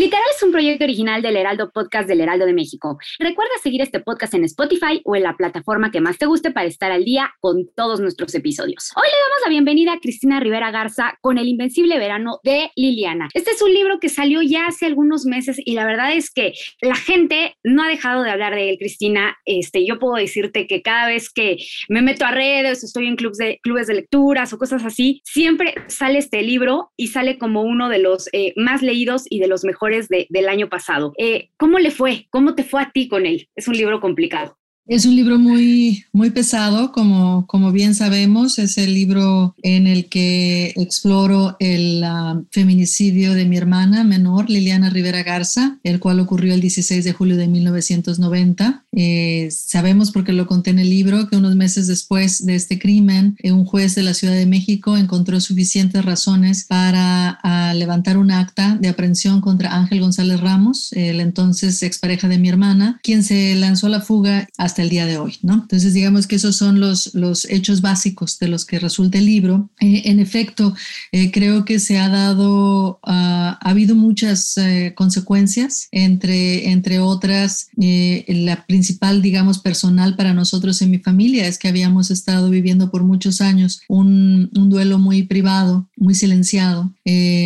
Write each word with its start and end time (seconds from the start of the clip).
Literal 0.00 0.24
es 0.34 0.42
un 0.42 0.50
proyecto 0.50 0.84
original 0.84 1.20
del 1.20 1.36
Heraldo 1.36 1.70
Podcast 1.72 2.08
del 2.08 2.22
Heraldo 2.22 2.46
de 2.46 2.54
México. 2.54 2.96
Recuerda 3.18 3.50
seguir 3.62 3.82
este 3.82 4.00
podcast 4.00 4.32
en 4.32 4.44
Spotify 4.44 5.02
o 5.04 5.14
en 5.14 5.24
la 5.24 5.36
plataforma 5.36 5.90
que 5.90 6.00
más 6.00 6.16
te 6.16 6.24
guste 6.24 6.52
para 6.52 6.66
estar 6.66 6.90
al 6.90 7.04
día 7.04 7.34
con 7.38 7.68
todos 7.76 8.00
nuestros 8.00 8.34
episodios. 8.34 8.92
Hoy 8.96 9.02
le 9.04 9.18
damos 9.28 9.42
la 9.44 9.50
bienvenida 9.50 9.92
a 9.92 10.00
Cristina 10.00 10.40
Rivera 10.40 10.70
Garza 10.70 11.18
con 11.20 11.36
El 11.36 11.48
Invencible 11.48 11.98
Verano 11.98 12.40
de 12.44 12.70
Liliana. 12.76 13.28
Este 13.34 13.50
es 13.50 13.60
un 13.60 13.74
libro 13.74 14.00
que 14.00 14.08
salió 14.08 14.40
ya 14.40 14.68
hace 14.68 14.86
algunos 14.86 15.26
meses 15.26 15.60
y 15.62 15.74
la 15.74 15.84
verdad 15.84 16.14
es 16.14 16.30
que 16.30 16.54
la 16.80 16.94
gente 16.94 17.56
no 17.62 17.82
ha 17.82 17.88
dejado 17.88 18.22
de 18.22 18.30
hablar 18.30 18.54
de 18.54 18.70
él, 18.70 18.78
Cristina. 18.78 19.36
Este, 19.44 19.84
yo 19.84 19.98
puedo 19.98 20.14
decirte 20.14 20.66
que 20.66 20.80
cada 20.80 21.08
vez 21.08 21.28
que 21.28 21.58
me 21.90 22.00
meto 22.00 22.24
a 22.24 22.30
redes, 22.30 22.84
estoy 22.84 23.06
en 23.06 23.16
clubes 23.16 23.36
de, 23.36 23.60
clubes 23.62 23.86
de 23.86 23.96
lecturas 23.96 24.50
o 24.54 24.56
cosas 24.56 24.82
así, 24.82 25.20
siempre 25.26 25.74
sale 25.88 26.16
este 26.16 26.40
libro 26.40 26.90
y 26.96 27.08
sale 27.08 27.36
como 27.36 27.60
uno 27.60 27.90
de 27.90 27.98
los 27.98 28.30
eh, 28.32 28.54
más 28.56 28.80
leídos 28.80 29.26
y 29.28 29.40
de 29.40 29.46
los 29.46 29.62
mejores 29.62 29.89
del 30.08 30.48
año 30.48 30.68
pasado. 30.68 31.12
Eh, 31.18 31.50
¿Cómo 31.56 31.78
le 31.78 31.90
fue? 31.90 32.26
¿Cómo 32.30 32.54
te 32.54 32.64
fue 32.64 32.82
a 32.82 32.90
ti 32.90 33.08
con 33.08 33.26
él? 33.26 33.48
Es 33.56 33.68
un 33.68 33.76
libro 33.76 34.00
complicado. 34.00 34.59
Es 34.90 35.06
un 35.06 35.14
libro 35.14 35.38
muy, 35.38 36.04
muy 36.12 36.30
pesado, 36.30 36.90
como, 36.90 37.46
como 37.46 37.70
bien 37.70 37.94
sabemos. 37.94 38.58
Es 38.58 38.76
el 38.76 38.92
libro 38.92 39.54
en 39.62 39.86
el 39.86 40.06
que 40.06 40.72
exploro 40.74 41.56
el 41.60 42.02
ah, 42.02 42.42
feminicidio 42.50 43.34
de 43.34 43.44
mi 43.44 43.56
hermana 43.56 44.02
menor, 44.02 44.50
Liliana 44.50 44.90
Rivera 44.90 45.22
Garza, 45.22 45.78
el 45.84 46.00
cual 46.00 46.18
ocurrió 46.18 46.54
el 46.54 46.60
16 46.60 47.04
de 47.04 47.12
julio 47.12 47.36
de 47.36 47.46
1990. 47.46 48.82
Eh, 48.90 49.48
sabemos, 49.52 50.10
porque 50.10 50.32
lo 50.32 50.48
conté 50.48 50.70
en 50.70 50.80
el 50.80 50.90
libro, 50.90 51.28
que 51.28 51.36
unos 51.36 51.54
meses 51.54 51.86
después 51.86 52.44
de 52.44 52.56
este 52.56 52.80
crimen, 52.80 53.36
eh, 53.44 53.52
un 53.52 53.66
juez 53.66 53.94
de 53.94 54.02
la 54.02 54.12
Ciudad 54.12 54.34
de 54.34 54.46
México 54.46 54.96
encontró 54.96 55.38
suficientes 55.40 56.04
razones 56.04 56.64
para 56.64 57.38
ah, 57.44 57.72
levantar 57.74 58.18
un 58.18 58.32
acta 58.32 58.76
de 58.80 58.88
aprehensión 58.88 59.40
contra 59.40 59.72
Ángel 59.72 60.00
González 60.00 60.40
Ramos, 60.40 60.92
el 60.94 61.20
entonces 61.20 61.80
expareja 61.84 62.26
de 62.26 62.38
mi 62.38 62.48
hermana, 62.48 62.98
quien 63.04 63.22
se 63.22 63.54
lanzó 63.54 63.86
a 63.86 63.90
la 63.90 64.00
fuga 64.00 64.48
hasta 64.58 64.79
el 64.82 64.88
día 64.88 65.06
de 65.06 65.18
hoy, 65.18 65.36
¿no? 65.42 65.54
Entonces, 65.54 65.94
digamos 65.94 66.26
que 66.26 66.36
esos 66.36 66.56
son 66.56 66.80
los, 66.80 67.14
los 67.14 67.44
hechos 67.50 67.80
básicos 67.80 68.38
de 68.38 68.48
los 68.48 68.64
que 68.64 68.78
resulta 68.78 69.18
el 69.18 69.26
libro. 69.26 69.70
Eh, 69.80 70.02
en 70.06 70.20
efecto, 70.20 70.74
eh, 71.12 71.30
creo 71.30 71.64
que 71.64 71.78
se 71.78 71.98
ha 71.98 72.08
dado, 72.08 73.00
ah, 73.02 73.58
ha 73.60 73.70
habido 73.70 73.94
muchas 73.94 74.56
eh, 74.58 74.92
consecuencias, 74.96 75.88
entre, 75.92 76.70
entre 76.70 77.00
otras, 77.00 77.68
la 77.76 78.66
principal, 78.66 79.22
digamos, 79.22 79.58
personal 79.58 80.16
para 80.16 80.34
nosotros 80.34 80.80
en 80.82 80.90
mi 80.90 80.98
familia 80.98 81.46
es 81.46 81.58
que 81.58 81.68
habíamos 81.68 82.10
estado 82.10 82.50
viviendo 82.50 82.90
por 82.90 83.04
muchos 83.04 83.40
años 83.40 83.80
un, 83.88 84.50
un 84.54 84.70
duelo 84.70 84.98
muy 84.98 85.22
privado, 85.22 85.88
muy 85.96 86.14
silenciado, 86.14 86.92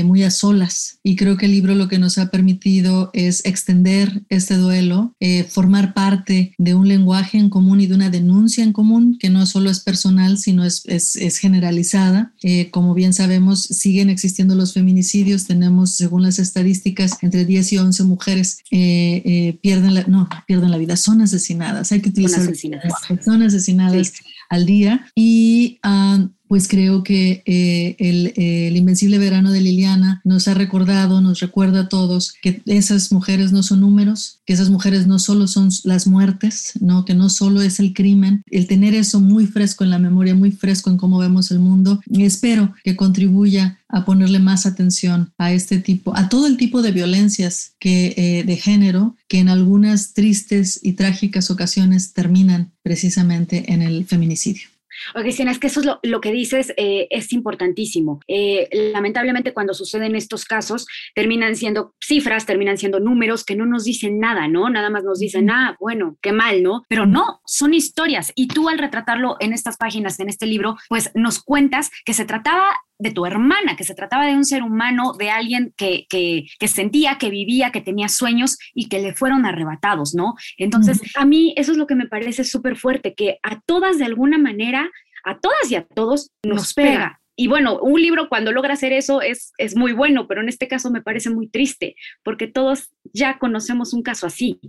muy 0.05 0.23
a 0.23 0.31
solas. 0.31 0.99
Y 1.03 1.17
creo 1.17 1.37
que 1.37 1.47
el 1.47 1.53
libro 1.53 1.75
lo 1.75 1.89
que 1.89 1.99
nos 1.99 2.19
ha 2.19 2.31
permitido 2.31 3.11
es 3.13 3.45
extender 3.45 4.23
este 4.29 4.57
duelo, 4.57 5.15
formar 5.49 5.95
parte 5.95 6.55
de 6.59 6.75
un 6.75 6.89
lenguaje 6.89 7.39
en 7.39 7.51
común 7.51 7.81
y 7.81 7.87
de 7.87 7.95
una 7.95 8.11
denuncia 8.11 8.65
en 8.65 8.73
común 8.73 9.17
que 9.19 9.31
no 9.31 9.47
solo 9.47 9.71
es 9.71 9.81
personal, 9.81 10.39
sino 10.39 10.65
es, 10.65 10.83
es, 10.87 11.39
generalizada. 11.39 12.33
Eh, 12.43 12.71
como 12.71 12.95
bien 12.95 13.13
sabemos, 13.13 13.63
siguen 13.63 14.11
existiendo 14.11 14.55
los 14.55 14.73
feminicidios. 14.73 15.47
Tenemos, 15.47 15.97
según 15.97 16.23
las 16.23 16.39
estadísticas, 16.39 17.19
entre 17.23 17.45
10 17.45 17.73
y 17.73 17.79
11 17.79 18.05
mujeres 18.05 18.59
eh, 18.71 19.23
eh, 19.25 19.59
pierden, 19.63 19.95
la, 19.95 20.05
no, 20.05 20.29
pierden 20.47 20.71
la 20.71 20.79
vida, 20.79 20.97
son 20.97 21.21
asesinadas. 21.21 21.93
Hay 21.93 22.01
que 22.01 22.11
utilizar... 22.11 22.41
Son 22.41 22.49
asesinadas. 22.49 22.93
Son 23.25 23.43
asesinadas 23.43 24.13
al 24.55 24.67
día. 24.67 25.07
Y 25.15 25.79
uh, 25.85 26.29
pues 26.55 26.69
creo 26.69 27.03
que 27.03 27.43
eh, 27.47 27.97
el, 27.99 28.77
Invencible 28.77 29.19
Verano 29.19 29.51
de 29.51 29.61
Liliana 29.61 30.21
nos 30.25 30.47
ha 30.47 30.55
recordado, 30.55 31.21
nos 31.21 31.41
recuerda 31.41 31.81
a 31.81 31.89
todos 31.89 32.33
que 32.43 32.63
esas 32.67 33.11
mujeres 33.11 33.51
no 33.51 33.63
son 33.63 33.81
números, 33.81 34.41
que 34.47 34.53
esas 34.53 34.71
mujeres 34.71 35.07
no 35.07 35.19
solo 35.19 35.49
son 35.49 35.71
las 35.85 36.07
muertes, 36.07 36.73
¿no? 36.81 37.05
que 37.05 37.15
no 37.15 37.29
solo 37.31 37.63
es 37.63 37.81
el 37.81 37.93
crimen, 37.93 38.45
el 38.51 38.67
tener 38.67 38.95
eso 38.95 39.21
muy 39.21 39.47
fresco 39.47 39.85
en 39.85 39.91
la 39.91 39.99
memoria, 39.99 40.35
muy 40.35 40.53
fresco 40.53 40.91
en 40.91 40.97
cómo 40.97 41.19
vemos 41.19 41.51
el 41.51 41.59
mundo, 41.59 42.01
espero 42.09 42.73
que 42.85 42.95
contribuya 42.95 43.81
a 43.89 44.05
ponerle 44.05 44.39
más 44.39 44.67
atención 44.67 45.33
a 45.39 45.53
este 45.53 45.79
tipo, 45.79 46.17
a 46.17 46.29
todo 46.29 46.47
el 46.47 46.57
tipo 46.57 46.83
de 46.83 46.93
violencias 46.93 47.75
que, 47.79 48.15
eh, 48.17 48.45
de 48.45 48.57
género 48.57 49.17
que 49.29 49.39
en 49.39 49.49
algunas 49.49 50.15
tristes 50.15 50.79
y 50.83 50.93
trágicas 50.93 51.51
ocasiones 51.51 52.13
terminan 52.13 52.74
precisamente 52.85 53.65
en 53.73 53.83
el 53.83 54.05
feminicidio. 54.05 54.69
O 55.15 55.21
Cristina, 55.21 55.51
es 55.51 55.59
que 55.59 55.67
eso 55.67 55.81
es 55.81 55.87
lo, 56.03 56.21
que 56.21 56.33
dices, 56.33 56.73
eh, 56.77 57.09
es 57.11 57.33
importantísimo. 57.33 58.21
Eh, 58.29 58.69
lamentablemente 58.93 59.53
cuando 59.53 59.75
suceden 59.75 60.15
estos 60.15 60.45
casos, 60.45 60.87
terminan 61.15 61.57
siendo 61.57 61.95
cifras, 62.01 62.47
terminan 62.47 62.79
siendo 62.79 63.01
números 63.01 63.45
que 63.45 63.57
no 63.57 63.67
nos 63.67 63.85
dicen 63.85 64.19
nada, 64.19 64.49
¿no? 64.49 64.71
Nada 64.71 64.91
más 64.91 65.05
nos 65.05 65.19
dicen, 65.19 65.51
ah, 65.51 65.77
bueno, 65.81 66.17
qué 66.23 66.33
mal, 66.33 66.63
¿no? 66.63 66.85
Pero 66.89 67.07
no, 67.07 67.41
son 67.45 67.75
historias. 67.75 68.33
Y 68.35 68.49
tú 68.49 68.69
al 68.69 68.79
retratarlo 68.79 69.37
en 69.41 69.53
estas 69.53 69.77
páginas, 69.77 70.21
en 70.21 70.29
este 70.29 70.47
libro, 70.47 70.77
pues 70.89 71.11
nos 71.15 71.43
cuentas 71.43 71.91
que 72.05 72.15
se 72.15 72.25
trataba 72.25 72.69
de 72.99 73.11
tu 73.11 73.27
hermana, 73.27 73.77
que 73.77 73.85
se 73.85 73.95
trataba 73.95 74.27
de 74.27 74.35
un 74.35 74.45
ser 74.45 74.63
humano, 74.63 75.13
de 75.19 75.31
alguien 75.31 75.75
que, 75.77 76.07
que, 76.09 76.69
sentía, 76.69 77.19
que 77.19 77.31
vivía, 77.31 77.71
que 77.71 77.81
tenía 77.81 78.09
sueños 78.09 78.57
y 78.73 78.89
que 78.89 79.01
le 79.01 79.15
fueron 79.15 79.47
arrebatados, 79.47 80.15
¿no? 80.15 80.35
Entonces, 80.59 81.01
a 81.17 81.25
mí 81.25 81.55
eso 81.57 81.73
es 81.73 81.79
lo 81.79 81.87
que 81.87 81.95
me 81.95 82.07
parece 82.07 82.45
súper 82.45 82.77
fuerte, 82.77 83.15
que 83.15 83.39
a 83.43 83.61
todas 83.61 83.99
de 83.99 84.05
alguna 84.05 84.39
manera, 84.39 84.91
a 85.25 85.39
todas 85.39 85.71
y 85.71 85.77
a 85.77 85.85
todos 85.85 86.31
nos, 86.45 86.75
pega. 86.75 87.21
Y 87.37 87.49
bueno, 87.49 87.79
un 87.81 88.01
libro 88.01 88.29
cuando 88.29 88.53
logra 88.53 88.75
hacer 88.75 88.93
eso 88.93 89.21
es, 89.21 89.53
es 89.59 89.77
muy 89.77 89.93
bueno, 89.93 90.29
pero 90.29 90.41
en 90.41 90.49
este 90.49 90.69
caso 90.69 90.91
me 90.91 91.03
parece 91.03 91.31
muy 91.31 91.49
triste, 91.49 91.97
porque 92.23 92.47
todos 92.47 92.91
ya 93.13 93.39
conocemos 93.39 93.93
un 93.93 94.03
caso 94.03 94.27
así, 94.27 94.61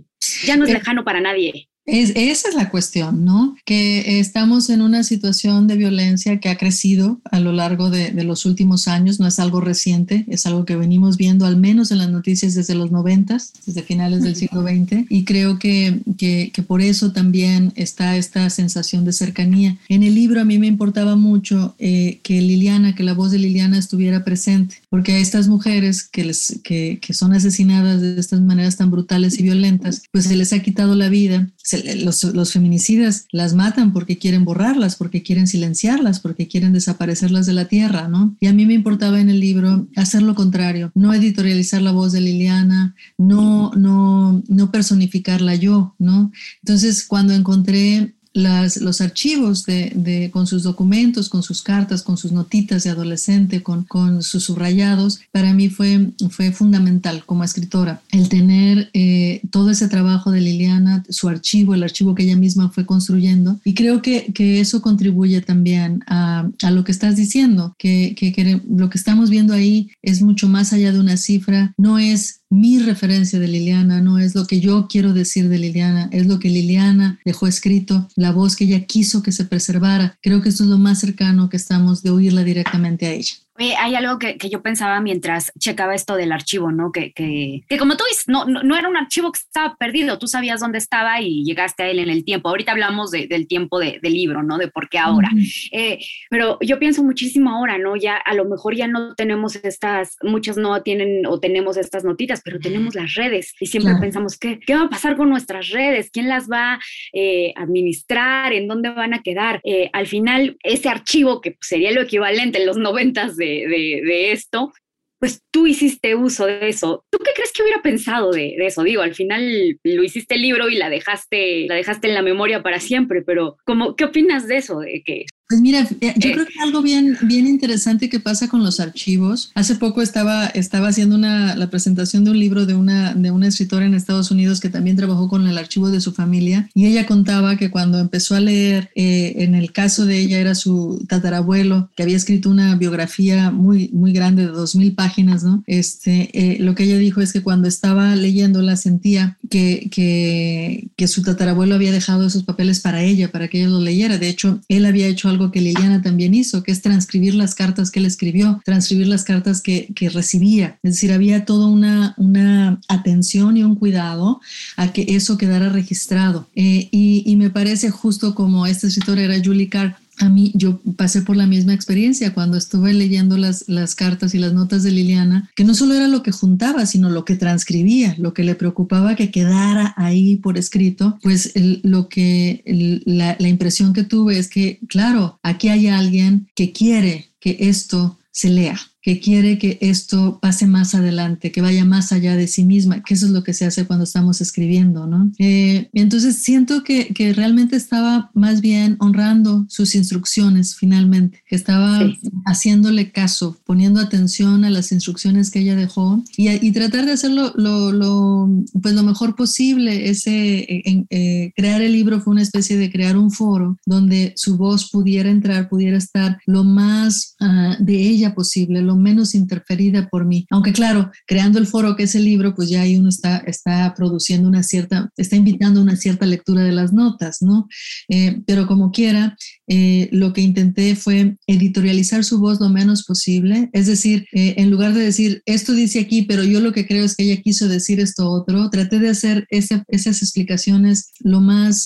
ya 0.44 0.56
no 0.56 0.64
es 0.64 0.70
eh, 0.70 0.74
lejano 0.74 1.04
para 1.04 1.20
nadie. 1.20 1.68
Es, 1.86 2.10
esa 2.16 2.48
es 2.48 2.54
la 2.56 2.68
cuestión, 2.68 3.24
¿no? 3.24 3.56
Que 3.64 4.18
estamos 4.18 4.70
en 4.70 4.82
una 4.82 5.04
situación 5.04 5.68
de 5.68 5.76
violencia 5.76 6.40
que 6.40 6.48
ha 6.48 6.56
crecido 6.56 7.20
a 7.24 7.38
lo 7.38 7.52
largo 7.52 7.90
de, 7.90 8.12
los 8.24 8.44
últimos 8.44 8.88
años, 8.88 9.20
no 9.20 9.26
es 9.28 9.38
algo 9.38 9.60
reciente, 9.60 10.24
es 10.28 10.46
algo 10.46 10.64
que 10.64 10.74
venimos 10.74 11.16
viendo 11.16 11.46
al 11.46 11.56
menos 11.56 11.92
en 11.92 11.98
las 11.98 12.10
noticias 12.10 12.54
desde 12.54 12.74
los 12.74 12.90
noventas, 12.90 13.52
desde 13.64 13.82
finales 13.82 14.22
del 14.22 14.34
siglo 14.34 14.62
XX, 14.62 15.06
y 15.08 15.24
creo 15.24 15.60
que, 15.60 16.00
que, 16.18 16.50
por 16.66 16.80
eso 16.80 17.12
también 17.12 17.72
está 17.76 18.16
esta 18.16 18.50
sensación 18.50 19.04
de 19.04 19.12
cercanía. 19.12 19.78
En 19.88 20.02
el 20.02 20.16
libro 20.16 20.40
a 20.40 20.44
mí 20.44 20.58
me 20.58 20.66
importaba 20.66 21.14
mucho 21.14 21.76
eh, 21.78 22.18
que 22.24 22.40
Liliana, 22.40 22.96
que 22.96 23.04
la 23.04 23.14
voz 23.14 23.30
de 23.30 23.38
Liliana 23.38 23.78
estuviera 23.78 24.24
presente, 24.24 24.76
porque 24.90 25.12
a 25.12 25.18
estas 25.18 25.46
mujeres 25.46 26.02
que, 26.02 26.24
les, 26.24 26.58
que, 26.64 26.98
que 27.00 27.14
son 27.14 27.32
asesinadas 27.32 28.00
de 28.00 28.18
estas 28.18 28.40
maneras 28.40 28.76
tan 28.76 28.90
brutales 28.90 29.38
y 29.38 29.44
violentas, 29.44 30.02
pues 30.10 30.24
se 30.24 30.34
les 30.34 30.52
ha 30.52 30.58
quitado 30.58 30.96
la 30.96 31.08
vida 31.08 31.48
los, 31.84 32.52
feminicidas 32.52 33.26
las 33.32 33.54
matan 33.54 33.92
porque 33.92 34.18
quieren 34.18 34.44
borrarlas, 34.44 34.96
porque 34.96 35.22
quieren 35.22 35.46
silenciarlas, 35.46 36.20
porque 36.20 36.48
quieren 36.48 36.72
desaparecerlas 36.72 37.46
de 37.46 37.52
la 37.52 37.66
tierra, 37.66 38.08
¿no? 38.08 38.36
Y 38.40 38.46
a 38.46 38.52
mí 38.52 38.66
me 38.66 38.74
importaba 38.74 39.20
en 39.20 39.28
el 39.28 39.40
libro 39.40 39.86
hacer 39.96 40.22
lo 40.22 40.34
contrario, 40.34 40.92
no 40.94 41.14
editorializar 41.14 41.82
la 41.82 41.92
voz 41.92 42.12
de 42.12 42.20
Liliana, 42.20 42.94
no, 43.18 43.72
no, 43.76 44.42
no 44.48 44.70
personificarla 44.70 45.54
yo, 45.54 45.94
¿no? 45.98 46.32
Entonces, 46.62 47.04
cuando 47.04 47.32
encontré 47.32 48.14
las, 48.36 48.76
los 48.76 49.00
archivos 49.00 49.64
de, 49.64 49.90
de, 49.94 50.30
con 50.30 50.46
sus 50.46 50.62
documentos, 50.62 51.30
con 51.30 51.42
sus 51.42 51.62
cartas, 51.62 52.02
con 52.02 52.18
sus 52.18 52.32
notitas 52.32 52.84
de 52.84 52.90
adolescente, 52.90 53.62
con, 53.62 53.86
sus 54.22 54.44
subrayados, 54.44 55.20
para 55.32 55.54
mí 55.54 55.70
fue, 55.70 56.10
fue 56.28 56.52
fundamental 56.52 57.24
como 57.24 57.44
escritora. 57.44 58.02
El 58.10 58.28
tener 58.28 58.90
eh, 58.92 59.40
todo 59.50 59.70
ese 59.70 59.88
trabajo 59.88 60.30
de 60.30 60.42
Liliana, 60.42 61.02
su 61.08 61.28
archivo, 61.28 61.74
el 61.74 61.82
archivo 61.82 62.14
que 62.14 62.24
ella 62.24 62.36
misma 62.36 62.68
fue 62.68 62.84
construyendo. 62.84 63.58
Y 63.64 63.72
creo 63.72 64.02
que, 64.02 64.32
que 64.34 64.60
eso 64.60 64.82
contribuye 64.82 65.40
también 65.40 66.04
a, 66.06 66.50
a, 66.62 66.70
lo 66.70 66.84
que 66.84 66.92
estás 66.92 67.16
diciendo, 67.16 67.74
que, 67.78 68.14
que, 68.18 68.32
que 68.32 68.60
lo 68.68 68.90
que 68.90 68.98
estamos 68.98 69.30
viendo 69.30 69.54
ahí 69.54 69.88
es 70.02 70.20
mucho 70.20 70.46
más 70.46 70.74
allá 70.74 70.92
de 70.92 71.00
una 71.00 71.16
cifra, 71.16 71.72
no 71.78 71.98
es 71.98 72.40
mi 72.50 72.78
referencia 72.78 73.38
de 73.38 73.48
Liliana, 73.48 74.00
no 74.00 74.18
es 74.18 74.34
lo 74.34 74.46
que 74.46 74.60
yo 74.60 74.86
quiero 74.88 75.12
decir 75.12 75.48
de 75.48 75.58
Liliana, 75.58 76.08
es 76.12 76.26
lo 76.26 76.38
que 76.38 76.48
Liliana 76.48 77.18
dejó 77.24 77.46
escrito, 77.46 78.08
la 78.16 78.32
voz 78.32 78.56
que 78.56 78.64
ella 78.64 78.84
quiso 78.86 79.22
que 79.22 79.32
se 79.32 79.44
preservara. 79.44 80.18
Creo 80.22 80.42
que 80.42 80.48
esto 80.48 80.62
es 80.62 80.68
lo 80.68 80.78
más 80.78 81.00
cercano 81.00 81.48
que 81.48 81.56
estamos 81.56 82.02
de 82.02 82.10
oírla 82.10 82.44
directamente 82.44 83.06
a 83.06 83.12
ella 83.12 83.34
hay 83.58 83.94
algo 83.94 84.18
que, 84.18 84.36
que, 84.36 84.48
yo 84.48 84.62
pensaba 84.62 85.00
mientras 85.00 85.52
checaba 85.58 85.94
esto 85.94 86.16
del 86.16 86.32
archivo, 86.32 86.72
¿no? 86.72 86.92
Que, 86.92 87.12
que, 87.12 87.62
que 87.68 87.78
como 87.78 87.96
tú 87.96 88.04
dices, 88.08 88.24
no, 88.28 88.44
no, 88.44 88.62
no, 88.62 88.76
era 88.76 88.88
un 88.88 88.96
archivo 88.96 89.32
que 89.32 89.38
estaba 89.38 89.76
perdido, 89.76 90.18
tú 90.18 90.26
sabías 90.26 90.60
dónde 90.60 90.78
estaba 90.78 91.20
y 91.20 91.44
llegaste 91.44 91.82
a 91.82 91.88
él 91.88 91.98
en 91.98 92.10
el 92.10 92.24
tiempo. 92.24 92.48
Ahorita 92.48 92.72
hablamos 92.72 93.10
de, 93.10 93.26
del 93.26 93.46
tiempo 93.46 93.78
de, 93.78 93.98
del 94.02 94.14
libro, 94.14 94.42
¿no? 94.42 94.58
De 94.58 94.68
por 94.68 94.88
qué 94.88 94.98
ahora. 94.98 95.30
Uh 95.32 95.36
-huh. 95.36 95.68
eh, 95.72 95.98
pero 96.30 96.58
yo 96.60 96.78
pienso 96.78 97.02
muchísimo 97.02 97.50
ahora, 97.50 97.78
¿no? 97.78 97.96
Ya 97.96 98.16
a 98.16 98.34
lo 98.34 98.44
mejor 98.44 98.74
ya 98.74 98.88
no 98.88 99.14
tenemos 99.14 99.56
estas, 99.56 100.16
muchos 100.22 100.56
no 100.56 100.82
tienen 100.82 101.26
o 101.26 101.40
tenemos 101.40 101.76
estas 101.76 102.04
notitas, 102.04 102.42
pero 102.44 102.58
tenemos 102.58 102.94
las 102.94 103.14
redes 103.14 103.54
y 103.60 103.66
siempre 103.66 103.92
claro. 103.92 104.00
pensamos, 104.00 104.38
¿qué, 104.38 104.58
¿qué 104.58 104.74
va 104.74 104.82
a 104.82 104.88
pasar 104.88 105.16
con 105.16 105.28
nuestras 105.28 105.70
redes? 105.70 106.10
¿Quién 106.10 106.28
las 106.28 106.48
va 106.50 106.74
a 106.74 106.78
eh, 107.12 107.52
administrar? 107.56 108.52
¿En 108.52 108.68
dónde 108.68 108.90
van 108.90 109.14
a 109.14 109.22
quedar? 109.22 109.60
Eh, 109.64 109.90
al 109.92 110.06
final, 110.06 110.56
ese 110.62 110.88
archivo 110.88 111.40
que 111.40 111.56
sería 111.60 111.92
lo 111.92 112.02
equivalente 112.02 112.60
en 112.60 112.66
los 112.66 112.76
noventas 112.76 113.36
de 113.36 113.45
de, 113.46 114.32
esto, 114.32 114.72
pues 115.18 115.42
tú 115.50 115.66
hiciste 115.66 116.14
uso 116.14 116.46
de 116.46 116.68
eso. 116.68 117.04
¿Tú 117.10 117.18
qué 117.24 117.30
crees 117.34 117.52
que 117.52 117.62
hubiera 117.62 117.82
pensado 117.82 118.32
de, 118.32 118.54
de, 118.58 118.66
eso? 118.66 118.82
Digo, 118.82 119.02
al 119.02 119.14
final 119.14 119.78
lo 119.82 120.02
hiciste 120.02 120.34
el 120.34 120.42
libro 120.42 120.68
y 120.68 120.76
la 120.76 120.90
dejaste, 120.90 121.66
la 121.68 121.74
dejaste 121.74 122.08
en 122.08 122.14
la 122.14 122.22
memoria 122.22 122.62
para 122.62 122.80
siempre, 122.80 123.22
pero 123.22 123.56
¿cómo, 123.64 123.96
¿qué 123.96 124.04
opinas 124.04 124.46
de 124.46 124.56
eso? 124.58 124.80
De 124.80 125.02
que 125.04 125.26
pues 125.48 125.60
mira, 125.60 125.88
yo 125.88 126.32
creo 126.32 126.44
que 126.44 126.60
algo 126.60 126.82
bien, 126.82 127.16
bien 127.22 127.46
interesante 127.46 128.08
que 128.08 128.18
pasa 128.18 128.48
con 128.48 128.64
los 128.64 128.80
archivos. 128.80 129.52
Hace 129.54 129.76
poco 129.76 130.02
estaba, 130.02 130.46
estaba 130.46 130.88
haciendo 130.88 131.14
una, 131.14 131.54
la 131.54 131.70
presentación 131.70 132.24
de 132.24 132.32
un 132.32 132.40
libro 132.40 132.66
de 132.66 132.74
una, 132.74 133.14
de 133.14 133.30
una 133.30 133.46
escritora 133.46 133.86
en 133.86 133.94
Estados 133.94 134.32
Unidos 134.32 134.58
que 134.60 134.70
también 134.70 134.96
trabajó 134.96 135.28
con 135.28 135.46
el 135.46 135.56
archivo 135.56 135.90
de 135.90 136.00
su 136.00 136.12
familia 136.12 136.68
y 136.74 136.86
ella 136.86 137.06
contaba 137.06 137.56
que 137.56 137.70
cuando 137.70 138.00
empezó 138.00 138.34
a 138.34 138.40
leer, 138.40 138.90
eh, 138.96 139.34
en 139.36 139.54
el 139.54 139.70
caso 139.70 140.04
de 140.04 140.18
ella 140.18 140.40
era 140.40 140.56
su 140.56 141.04
tatarabuelo 141.08 141.90
que 141.94 142.02
había 142.02 142.16
escrito 142.16 142.50
una 142.50 142.74
biografía 142.74 143.52
muy, 143.52 143.88
muy 143.92 144.12
grande 144.12 144.46
de 144.46 144.52
dos 144.52 144.74
mil 144.74 144.94
páginas, 144.94 145.44
¿no? 145.44 145.62
Este, 145.68 146.30
eh, 146.32 146.58
lo 146.58 146.74
que 146.74 146.84
ella 146.84 146.98
dijo 146.98 147.20
es 147.20 147.32
que 147.32 147.42
cuando 147.42 147.68
estaba 147.68 148.16
leyéndola 148.16 148.76
sentía 148.76 149.38
que, 149.48 149.88
que, 149.92 150.88
que 150.96 151.06
su 151.06 151.22
tatarabuelo 151.22 151.76
había 151.76 151.92
dejado 151.92 152.26
esos 152.26 152.42
papeles 152.42 152.80
para 152.80 153.04
ella, 153.04 153.30
para 153.30 153.46
que 153.46 153.60
ella 153.60 153.68
los 153.68 153.82
leyera. 153.82 154.18
De 154.18 154.28
hecho, 154.28 154.60
él 154.68 154.86
había 154.86 155.06
hecho 155.06 155.28
algo 155.28 155.35
que 155.50 155.60
Liliana 155.60 156.02
también 156.02 156.34
hizo, 156.34 156.62
que 156.62 156.72
es 156.72 156.82
transcribir 156.82 157.34
las 157.34 157.54
cartas 157.54 157.90
que 157.90 158.00
él 158.00 158.06
escribió, 158.06 158.60
transcribir 158.64 159.08
las 159.08 159.24
cartas 159.24 159.60
que, 159.60 159.88
que 159.94 160.08
recibía. 160.08 160.78
Es 160.82 160.94
decir, 160.94 161.12
había 161.12 161.44
toda 161.44 161.66
una, 161.66 162.14
una, 162.16 162.80
atención 162.88 163.56
y 163.56 163.62
un 163.62 163.76
cuidado 163.76 164.40
a 164.76 164.92
que 164.92 165.06
eso 165.08 165.38
quedara 165.38 165.68
registrado. 165.68 166.48
Eh, 166.54 166.88
y, 166.90 167.22
y, 167.26 167.36
me 167.36 167.50
parece 167.50 167.90
justo 167.90 168.34
como 168.34 168.66
esta 168.66 168.86
escritora 168.86 169.22
era 169.22 169.42
Julie 169.42 169.68
Carr, 169.68 169.96
a 170.18 170.28
mí, 170.28 170.52
yo 170.54 170.80
pasé 170.96 171.22
por 171.22 171.36
la 171.36 171.46
misma 171.46 171.74
experiencia 171.74 172.32
cuando 172.32 172.56
estuve 172.56 172.92
leyendo 172.94 173.36
las, 173.36 173.68
las, 173.68 173.94
cartas 173.94 174.34
y 174.34 174.38
las 174.38 174.52
notas 174.52 174.82
de 174.82 174.90
Liliana, 174.90 175.50
que 175.54 175.64
no 175.64 175.74
solo 175.74 175.94
era 175.94 176.08
lo 176.08 176.22
que 176.22 176.32
juntaba, 176.32 176.86
sino 176.86 177.10
lo 177.10 177.24
que 177.24 177.36
transcribía, 177.36 178.14
lo 178.18 178.32
que 178.34 178.44
le 178.44 178.54
preocupaba 178.54 179.16
que 179.16 179.30
quedara 179.30 179.94
ahí 179.96 180.36
por 180.36 180.58
escrito, 180.58 181.18
pues 181.22 181.52
lo 181.82 182.08
que 182.08 182.62
la, 183.04 183.36
la 183.38 183.48
impresión 183.48 183.92
que 183.92 184.04
tuve 184.04 184.38
es 184.38 184.48
que, 184.48 184.80
claro, 184.88 185.38
aquí 185.42 185.68
hay 185.68 185.88
alguien 185.88 186.48
que 186.54 186.72
quiere 186.72 187.30
que 187.40 187.56
esto 187.60 188.18
se 188.30 188.50
lea, 188.50 188.78
que 189.06 189.20
quiere 189.20 189.56
que 189.56 189.78
esto 189.82 190.40
pase 190.42 190.66
más 190.66 190.96
adelante, 190.96 191.52
que 191.52 191.60
vaya 191.60 191.84
más 191.84 192.10
allá 192.10 192.34
de 192.34 192.48
sí 192.48 192.64
misma, 192.64 193.04
que 193.04 193.14
eso 193.14 193.26
es 193.26 193.30
lo 193.30 193.44
que 193.44 193.52
se 193.52 193.64
hace 193.64 193.84
cuando 193.84 194.02
estamos 194.02 194.40
escribiendo, 194.40 195.06
¿no? 195.06 195.30
Eh, 195.38 195.88
entonces 195.92 196.38
siento 196.38 196.82
que, 196.82 197.14
que, 197.14 197.32
realmente 197.32 197.76
estaba 197.76 198.32
más 198.34 198.60
bien 198.60 198.96
honrando 198.98 199.64
sus 199.68 199.94
instrucciones 199.94 200.74
finalmente, 200.74 201.40
que 201.46 201.54
estaba 201.54 202.00
sí. 202.00 202.18
haciéndole 202.46 203.12
caso, 203.12 203.56
poniendo 203.64 204.00
atención 204.00 204.64
a 204.64 204.70
las 204.70 204.90
instrucciones 204.90 205.52
que 205.52 205.60
ella 205.60 205.76
dejó 205.76 206.24
y, 206.36 206.48
y 206.50 206.72
tratar 206.72 207.06
de 207.06 207.12
hacerlo 207.12 207.52
lo, 207.54 207.92
lo, 207.92 208.50
pues 208.82 208.94
lo 208.94 209.04
mejor 209.04 209.36
posible. 209.36 210.10
Ese, 210.10 210.66
en, 210.68 211.06
eh, 211.10 211.52
crear 211.54 211.80
el 211.80 211.92
libro 211.92 212.20
fue 212.20 212.32
una 212.32 212.42
especie 212.42 212.76
de 212.76 212.90
crear 212.90 213.16
un 213.16 213.30
foro 213.30 213.78
donde 213.86 214.32
su 214.34 214.56
voz 214.56 214.90
pudiera 214.90 215.30
entrar, 215.30 215.68
pudiera 215.68 215.96
estar 215.96 216.38
lo 216.44 216.64
más 216.64 217.36
uh, 217.40 217.80
de 217.80 217.94
ella 217.94 218.34
posible, 218.34 218.82
lo 218.82 218.95
menos 218.96 219.34
interferida 219.34 220.08
por 220.08 220.24
mí. 220.24 220.46
Aunque 220.50 220.72
claro, 220.72 221.10
creando 221.26 221.58
el 221.58 221.66
foro 221.66 221.96
que 221.96 222.04
es 222.04 222.14
el 222.14 222.24
libro, 222.24 222.54
pues 222.54 222.68
ya 222.68 222.82
ahí 222.82 222.96
uno 222.96 223.08
está, 223.08 223.38
está 223.38 223.94
produciendo 223.94 224.48
una 224.48 224.62
cierta, 224.62 225.10
está 225.16 225.36
invitando 225.36 225.80
una 225.80 225.96
cierta 225.96 226.26
lectura 226.26 226.62
de 226.62 226.72
las 226.72 226.92
notas, 226.92 227.42
¿no? 227.42 227.68
Eh, 228.08 228.42
pero 228.46 228.66
como 228.66 228.90
quiera, 228.90 229.36
eh, 229.68 230.08
lo 230.12 230.32
que 230.32 230.40
intenté 230.40 230.96
fue 230.96 231.36
editorializar 231.46 232.24
su 232.24 232.38
voz 232.38 232.60
lo 232.60 232.68
menos 232.68 233.04
posible, 233.04 233.68
es 233.72 233.86
decir, 233.86 234.26
eh, 234.32 234.54
en 234.58 234.70
lugar 234.70 234.94
de 234.94 235.02
decir, 235.02 235.42
esto 235.46 235.72
dice 235.72 236.00
aquí, 236.00 236.22
pero 236.22 236.44
yo 236.44 236.60
lo 236.60 236.72
que 236.72 236.86
creo 236.86 237.04
es 237.04 237.16
que 237.16 237.24
ella 237.24 237.42
quiso 237.42 237.68
decir 237.68 238.00
esto 238.00 238.30
otro, 238.30 238.70
traté 238.70 238.98
de 238.98 239.08
hacer 239.08 239.46
ese, 239.50 239.82
esas 239.88 240.22
explicaciones 240.22 241.12
lo 241.20 241.40
más 241.40 241.84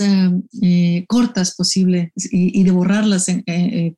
cortas 1.07 1.55
posible 1.55 2.13
y, 2.17 2.61
y, 2.61 2.65
de 2.65 2.71
borrarlas 2.71 3.29
en, 3.29 3.45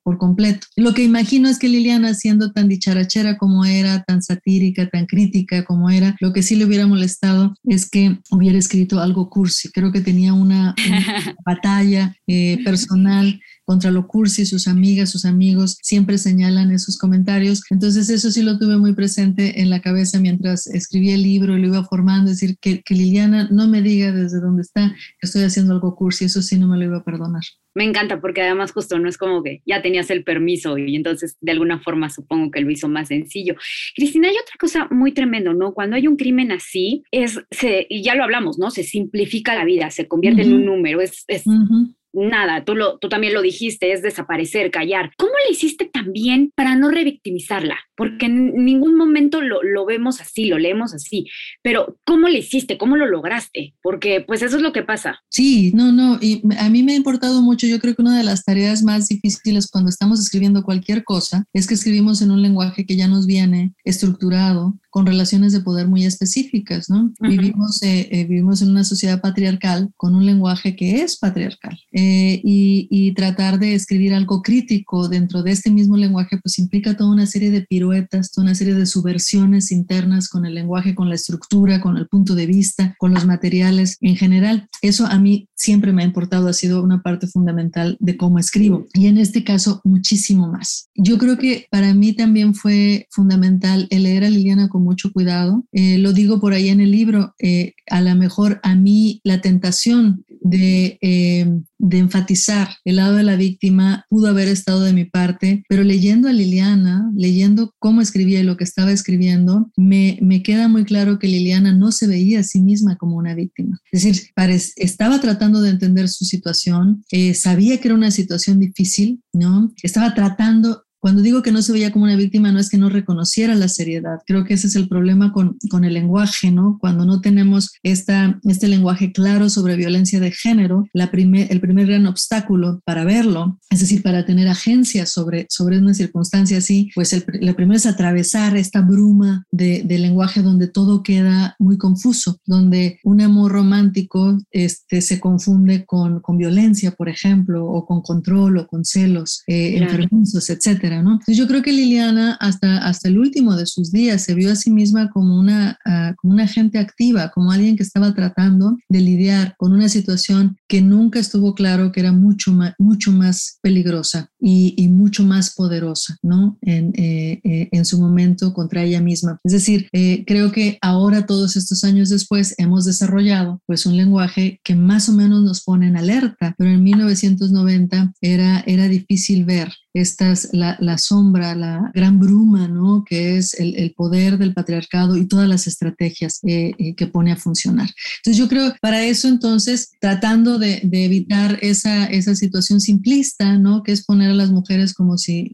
por 0.03 0.19
completo. 0.19 0.67
Lo 0.77 0.95
que 0.95 1.03
imagino 1.03 1.49
es 1.49 1.59
que 1.59 1.69
Liliana, 1.69 2.15
siendo 2.15 2.53
tan 2.53 2.69
dicharachera 3.03 3.37
como 3.37 3.65
era, 3.65 4.03
tan 4.05 4.23
satírica, 4.23 4.89
tan 4.89 5.07
crítica 5.07 5.65
como 5.65 5.91
era, 5.91 6.17
lo 6.21 6.33
que 6.33 6.43
sí 6.43 6.57
le 6.57 6.65
hubiera 6.65 6.87
molestado 6.87 7.55
es 7.65 7.89
que 7.89 8.19
hubiera 8.31 8.59
escrito 8.59 9.01
algo 9.01 9.29
cursi. 9.29 9.71
Creo 9.71 9.93
que 9.93 10.01
tenía 10.01 10.33
una, 10.33 10.75
una 10.89 11.37
batalla 11.45 12.17
eh, 12.27 12.59
personal 12.65 13.41
contra 13.73 13.91
lo 13.91 14.07
cursi, 14.07 14.45
sus 14.45 14.69
amigas, 14.69 15.09
sus 15.09 15.25
amigos 15.25 15.79
siempre 15.81 16.19
señalan 16.19 16.71
esos 16.73 16.99
comentarios. 16.99 17.63
Entonces 17.71 18.11
eso 18.11 18.31
sí 18.31 18.43
lo 18.43 18.59
tuve 18.59 18.77
muy 18.77 18.93
presente 18.95 19.63
en 19.63 19.71
la 19.71 19.81
cabeza 19.81 20.21
mientras 20.21 20.67
escribía 20.67 21.15
el 21.15 21.23
libro 21.23 21.57
y 21.57 21.63
lo 21.63 21.69
iba 21.69 21.85
formando, 21.85 22.31
es 22.31 22.39
decir, 22.39 22.59
que, 22.61 22.83
que 22.83 22.95
Liliana 22.95 23.49
no 23.51 23.69
me 23.69 23.81
diga 23.81 24.13
desde 24.13 24.41
dónde 24.41 24.61
está 24.61 24.95
que 25.19 25.27
estoy 25.27 25.45
haciendo 25.45 25.73
algo 25.73 25.97
cursi, 25.97 26.27
eso 26.27 26.43
sí 26.43 26.59
no 26.59 26.69
me 26.69 26.77
lo 26.77 26.85
iba 26.85 26.99
a 26.99 27.03
perdonar. 27.03 27.41
Me 27.75 27.85
encanta 27.85 28.21
porque 28.21 28.43
además 28.43 28.73
justo 28.73 28.99
no 28.99 29.09
es 29.09 29.17
como 29.17 29.43
que 29.43 29.63
ya 29.65 29.81
tenías 29.81 30.11
el 30.11 30.23
permiso 30.23 30.77
y 30.77 30.95
entonces 30.95 31.39
de 31.41 31.53
alguna 31.53 31.81
forma 31.81 32.11
supongo 32.11 32.51
que 32.51 32.61
lo 32.61 32.71
hizo 32.71 32.91
más 32.91 33.09
sencillo. 33.09 33.55
Cristina, 33.97 34.29
hay 34.29 34.35
otra 34.35 34.57
cosa 34.61 34.87
muy 34.91 35.13
tremendo, 35.13 35.55
¿no? 35.55 35.73
Cuando 35.73 35.97
hay 35.97 36.07
un 36.07 36.17
crimen 36.17 36.53
así, 36.53 37.05
es, 37.11 37.41
se, 37.51 37.87
y 37.89 38.03
ya 38.03 38.15
lo 38.17 38.25
hablamos, 38.25 38.59
¿no? 38.59 38.71
Se 38.71 38.83
simplifica 38.83 39.55
la 39.55 39.65
vida, 39.65 39.91
se 39.91 40.07
convierte 40.09 40.43
uh 40.43 40.45
-huh. 40.45 40.49
en 40.49 40.55
un 40.57 40.67
número, 40.67 41.01
es... 41.01 41.25
es 41.27 41.47
uh 41.47 41.53
-huh 41.53 41.95
nada, 42.13 42.65
tú, 42.65 42.75
lo, 42.75 42.99
tú 42.99 43.09
también 43.09 43.35
lo 43.35 43.43
dijiste, 43.43 43.93
es 43.93 44.03
desaparecer, 44.03 44.71
callar. 44.71 45.13
¿Cómo 45.17 45.33
le 45.47 45.53
hiciste 45.53 45.87
también 45.87 46.53
para 46.55 46.77
no 46.77 46.91
revictimizarla? 46.91 47.79
Porque 48.03 48.27
en 48.27 48.65
ningún 48.65 48.97
momento 48.97 49.41
lo, 49.41 49.63
lo, 49.63 49.87
vemos 49.87 50.21
así, 50.21 50.47
lo 50.47 50.59
leemos 50.59 50.93
así, 50.93 51.29
pero 51.63 51.97
¿cómo 52.05 52.27
le 52.29 52.41
hiciste? 52.41 52.77
¿Cómo 52.77 52.97
lo 52.97 53.07
lograste? 53.07 53.77
Porque 53.81 54.21
pues 54.27 54.43
eso 54.43 54.57
es 54.57 54.63
lo 54.63 54.73
que 54.73 54.83
pasa. 54.83 55.21
Sí, 55.29 55.71
no, 55.73 55.93
no, 55.93 56.19
y 56.21 56.43
a 56.59 56.69
mí 56.69 56.83
me 56.83 56.95
ha 56.95 56.97
importado 56.97 57.43
mucho, 57.43 57.69
yo 57.69 57.79
creo 57.79 57.95
que 57.95 58.03
una 58.03 58.19
de 58.19 58.25
las 58.25 58.43
tareas 58.43 58.83
más 58.83 59.07
difíciles 59.07 59.69
cuando 59.71 59.89
estamos 59.89 60.19
escribiendo 60.19 60.65
cualquier 60.65 61.05
cosa 61.05 61.45
es 61.53 61.69
que 61.69 61.75
escribimos 61.75 62.23
en 62.23 62.33
un 62.33 62.43
lenguaje 62.43 62.85
que 62.87 62.97
ya 62.97 63.07
nos 63.07 63.25
viene 63.25 63.73
estructurado, 63.85 64.75
con 64.93 65.07
relaciones 65.07 65.55
de 65.55 65.61
poder 65.61 65.89
muy 65.89 66.05
específicas, 66.05 66.91
¿no? 66.91 67.05
Uh 67.05 67.09
-huh. 67.09 67.31
vivimos, 67.31 67.83
eh, 67.83 68.09
eh, 68.11 68.25
vivimos 68.25 68.61
en 68.61 68.69
una 68.69 68.85
sociedad 68.85 69.23
patriarcal 69.23 69.89
con 69.97 70.15
un 70.15 70.27
lenguaje 70.27 70.77
que 70.77 71.01
es 71.01 71.17
patriarcal 71.17 71.81
eh, 71.93 72.43
y, 72.45 72.89
y, 72.91 73.15
tratar 73.15 73.59
de 73.59 73.75
escribir 73.75 74.13
algo 74.13 74.43
crítico 74.43 75.09
dentro 75.09 75.43
de 75.43 75.53
este 75.53 75.71
mismo 75.71 75.97
lenguaje 75.97 76.37
pues 76.43 76.59
implica 76.59 76.95
toda 76.95 77.11
una 77.11 77.25
serie 77.25 77.51
de 77.51 77.63
piruetas, 77.63 77.92
toda 78.01 78.45
una 78.45 78.55
serie 78.55 78.75
de 78.75 78.87
subversiones 78.87 79.73
internas 79.73 80.29
con 80.29 80.47
el 80.47 80.55
lenguaje, 80.55 80.95
con 80.95 81.09
la 81.09 81.15
estructura, 81.15 81.81
con 81.81 81.97
el 81.97 82.09
punto 82.09 82.35
de 82.35 82.47
vista, 82.47 82.95
con 82.99 83.15
los 83.15 83.27
materiales 83.27 83.99
en 84.01 84.17
general. 84.17 84.69
Eso 84.81 85.07
a 85.07 85.19
mí 85.19 85.49
siempre 85.55 85.93
me 85.93 86.03
ha 86.03 86.07
importado, 86.07 86.49
ha 86.49 86.53
sido 86.53 86.83
una 86.83 87.03
parte 87.03 87.27
fundamental 87.27 87.97
de 88.01 88.17
cómo 88.17 88.39
escribo 88.39 88.87
y 88.95 89.07
en 89.07 89.19
este 89.19 89.45
caso 89.45 89.81
muchísimo 89.85 90.49
más. 90.49 90.89
Yo 90.95 91.19
creo 91.19 91.39
que 91.39 91.67
para 91.71 91.95
mí 91.95 92.13
también 92.13 92.55
fue 92.55 93.07
fundamental 93.11 93.87
el 93.91 94.05
leer 94.05 94.25
a 94.25 94.31
Liliana 94.31 94.69
con 94.69 94.83
mucho 94.83 95.13
cuidado. 95.13 95.65
Eh, 95.73 95.99
lo 95.99 96.13
digo 96.13 96.41
por 96.41 96.53
ahí 96.53 96.69
en 96.69 96.81
el 96.81 96.91
libro, 96.91 97.35
eh, 97.39 97.75
a 97.89 98.01
lo 98.01 98.15
mejor 98.17 98.61
a 98.63 98.75
mí 98.75 99.21
la 99.25 99.41
tentación 99.41 100.25
de, 100.41 100.99
eh, 101.01 101.61
de 101.83 101.99
enfatizar 101.99 102.69
el 102.85 102.97
lado 102.97 103.17
de 103.17 103.25
la 103.25 103.37
víctima 103.37 104.07
pudo 104.09 104.29
haber 104.29 104.49
estado 104.49 104.83
de 104.83 104.93
mi 104.93 105.05
parte, 105.05 105.65
pero 105.69 105.83
leyendo 105.83 106.29
a 106.29 106.33
Liliana, 106.33 107.11
leyendo 107.15 107.75
cómo 107.81 108.01
escribía 108.01 108.41
y 108.41 108.45
lo 108.45 108.57
que 108.57 108.65
estaba 108.65 108.93
escribiendo, 108.93 109.71
me, 109.77 110.17
me 110.23 110.43
queda 110.43 110.69
muy 110.69 110.85
claro 110.85 111.19
que 111.19 111.27
Liliana 111.27 111.75
no 111.75 111.91
se 111.91 112.07
veía 112.07 112.41
a 112.41 112.45
sí 112.45 112.61
misma 112.61 112.97
como 112.97 113.17
una 113.17 113.35
víctima. 113.35 113.81
Es 113.91 114.05
decir, 114.05 114.31
estaba 114.77 115.21
tratando 115.21 115.61
de 115.61 115.71
entender 115.71 116.09
su 116.09 116.25
situación, 116.25 117.05
eh, 117.11 117.35
sabía 117.35 117.81
que 117.81 117.89
era 117.89 117.97
una 117.97 118.13
situación 118.13 118.61
difícil, 118.61 119.21
¿no? 119.33 119.73
Estaba 119.83 120.15
tratando 120.15 120.85
cuando 121.03 121.21
digo 121.21 121.43
que 121.43 121.51
no 121.51 121.63
se 121.63 121.73
veía 121.73 121.91
como 121.91 122.05
una 122.05 122.15
víctima, 122.15 122.53
no 122.53 122.61
es 122.61 122.71
que 122.71 122.79
no 122.79 122.89
reconociera 122.89 123.57
la 123.57 123.67
seriedad. 123.67 124.21
Creo 124.25 124.45
que 124.45 124.55
ese 124.55 124.69
es 124.69 124.77
el 124.77 124.87
problema 124.87 125.33
con, 125.33 125.59
con 125.69 125.85
el 125.85 125.95
lenguaje, 125.95 126.53
¿no? 126.53 126.79
Cuando 126.81 127.05
no 127.05 127.21
tenemos 127.21 127.73
esta, 127.83 128.39
este 128.45 128.69
lenguaje 128.69 129.11
claro 129.11 129.51
sobre 129.51 129.75
violencia 129.75 130.21
de 130.21 130.31
género, 130.31 130.87
la 130.93 131.11
primer, 131.11 131.51
el 131.51 131.61
primer 131.61 131.89
gran 131.89 132.07
obstáculo 132.07 132.81
para 132.85 133.03
verlo, 133.03 133.59
es 133.71 133.81
decir, 133.81 134.01
para 134.01 134.25
tener 134.25 134.47
agencia 134.47 135.05
sobre, 135.05 135.47
sobre 135.49 135.79
una 135.79 135.93
circunstancia 135.93 136.59
así, 136.59 136.93
pues 136.95 137.13
el, 137.13 137.25
la 137.41 137.55
primera 137.55 137.79
es 137.79 137.87
atravesar 137.87 138.57
esta 138.57 138.81
bruma 138.81 139.45
de, 139.51 139.83
de, 139.85 139.99
lenguaje 139.99 140.41
donde 140.41 140.69
todo 140.69 141.03
queda 141.03 141.57
muy 141.59 141.79
confuso, 141.79 142.39
donde 142.47 143.01
un 143.03 143.21
amor 143.23 143.51
romántico 143.51 144.39
este, 144.53 145.01
se 145.01 145.19
confunde 145.19 145.85
con, 145.85 146.21
con 146.21 146.39
violencia, 146.39 146.93
por 146.93 147.09
ejemplo, 147.09 147.67
o 147.67 147.87
con 147.87 148.03
control 148.03 148.59
o 148.59 148.67
con 148.69 148.85
celos 148.85 149.43
eh, 149.49 149.79
enfermizos, 149.79 150.49
etcétera 150.49 150.92
yo 151.27 151.47
creo 151.47 151.63
que 151.63 151.73
Liliana 151.73 152.35
hasta, 152.41 152.79
hasta 152.79 153.09
el 153.09 153.19
último 153.19 153.57
de 153.57 153.67
sus 153.67 153.93
días 153.93 154.23
se 154.23 154.35
vio 154.35 154.53
a 154.53 154.57
sí 154.57 154.71
misma 154.71 155.11
como 155.11 155.39
una, 155.39 155.79
uh, 155.87 156.15
como 156.17 156.35
una 156.35 156.47
gente 156.47 156.79
activa, 156.79 157.31
como 157.31 157.53
alguien 157.53 157.77
que 157.77 157.83
estaba 157.83 158.15
tratando 158.15 158.77
de 158.89 159.01
lidiar 159.01 159.55
con 159.59 159.73
una 159.73 159.89
situación 159.89 160.57
que 160.69 160.83
nunca 160.83 161.19
estuvo 161.19 161.55
claro 161.55 161.93
que 161.93 162.01
era 162.01 162.13
mucho 162.13 162.53
más, 162.53 162.75
mucho 162.79 163.13
más 163.13 163.59
peligrosa 163.63 164.31
y, 164.41 164.75
y 164.77 164.89
mucho 164.89 165.25
más 165.25 165.55
poderosa, 165.55 166.17
¿no? 166.23 166.59
En, 166.63 166.93
eh, 166.95 167.41
eh, 167.45 167.69
en, 167.73 167.85
su 167.85 168.01
momento 168.01 168.53
contra 168.53 168.83
ella 168.83 169.01
misma. 169.01 169.39
Es 169.45 169.53
decir, 169.53 169.89
eh, 169.93 170.25
creo 170.27 170.53
que 170.53 170.79
ahora, 170.81 171.27
todos 171.27 171.57
estos 171.57 171.85
años 171.85 172.09
después, 172.09 172.55
hemos 172.59 172.85
desarrollado 172.85 173.61
pues 173.67 173.87
un 173.87 173.97
lenguaje 173.97 174.61
que 174.65 174.75
más 174.75 175.09
o 175.09 175.13
menos 175.13 175.43
nos 175.43 175.63
pone 175.63 175.89
en 175.89 175.97
alerta, 175.97 176.55
pero 176.59 176.71
en 176.71 176.83
1990 176.83 178.13
era, 178.21 178.65
era 178.67 178.89
difícil 178.89 179.45
ver 179.45 179.73
estas, 179.95 180.49
la, 180.53 180.77
la, 180.81 180.99
sombra, 180.99 181.55
la 181.55 181.91
gran 181.95 182.19
bruma, 182.19 182.69
¿no? 182.69 183.05
Que 183.05 183.37
es 183.37 183.55
el, 183.55 183.77
el, 183.77 183.93
poder 183.93 184.39
del 184.39 184.55
patriarcado 184.55 185.17
y 185.17 185.27
todas 185.27 185.49
las 185.49 185.67
estrategias 185.67 186.41
eh, 186.45 186.73
eh, 186.79 186.95
que 186.95 187.07
pone 187.07 187.33
a 187.33 187.37
funcionar. 187.37 187.91
Entonces 188.19 188.39
yo 188.39 188.49
creo, 188.49 188.75
para 188.81 189.05
eso 189.05 189.29
entonces, 189.29 189.91
tratando 190.01 190.59
de, 190.59 190.81
de, 190.85 191.05
evitar 191.05 191.59
esa, 191.63 192.07
esa 192.07 192.35
situación 192.35 192.81
simplista, 192.81 193.59
¿no? 193.59 193.83
Que 193.83 193.93
es 193.93 194.05
poner 194.05 194.31
a 194.31 194.35
las 194.35 194.51
mujeres 194.51 194.95
como 194.95 195.19
si, 195.19 195.53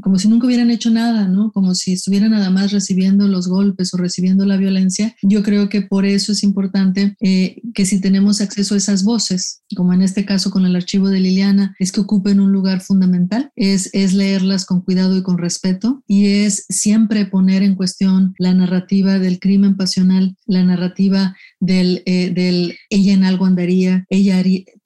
como 0.00 0.18
si 0.18 0.28
nunca 0.28 0.46
hubieran 0.46 0.70
hecho 0.70 0.90
nada, 0.90 1.26
¿no? 1.26 1.50
Como 1.52 1.74
si 1.74 1.94
estuvieran 1.94 2.30
nada 2.30 2.50
más 2.50 2.72
recibiendo 2.72 3.26
los 3.26 3.48
golpes 3.48 3.92
o 3.94 3.96
recibiendo 3.96 4.44
la 4.44 4.56
violencia. 4.56 5.16
Yo 5.22 5.42
creo 5.42 5.68
que 5.68 5.82
por 5.82 6.04
eso 6.04 6.32
es 6.32 6.42
importante 6.42 7.16
eh, 7.20 7.60
que 7.74 7.86
si 7.86 8.00
tenemos 8.00 8.40
acceso 8.40 8.74
a 8.74 8.78
esas 8.78 9.02
voces, 9.02 9.62
como 9.74 9.92
en 9.92 10.02
este 10.02 10.24
caso 10.24 10.50
con 10.50 10.66
el 10.66 10.76
archivo 10.76 11.08
de 11.08 11.20
Liliana, 11.20 11.74
es 11.78 11.92
que 11.92 12.00
ocupen 12.00 12.40
un 12.40 12.52
lugar 12.52 12.80
fundamental 12.80 13.50
es, 13.74 14.12
leerlas 14.12 14.66
con 14.66 14.82
cuidado 14.82 15.16
y 15.16 15.22
con 15.22 15.38
respeto 15.38 16.02
y 16.06 16.44
es 16.44 16.66
siempre 16.68 17.26
poner 17.26 17.62
en 17.62 17.74
cuestión 17.74 18.34
la 18.38 18.54
narrativa 18.54 19.18
del 19.18 19.38
crimen 19.38 19.76
pasional, 19.76 20.36
la 20.46 20.64
narrativa 20.64 21.36
del, 21.60 22.02
eh, 22.06 22.76
ella 22.90 23.12
en 23.12 23.24
algo 23.24 23.46
andaría, 23.46 24.04
ella 24.10 24.42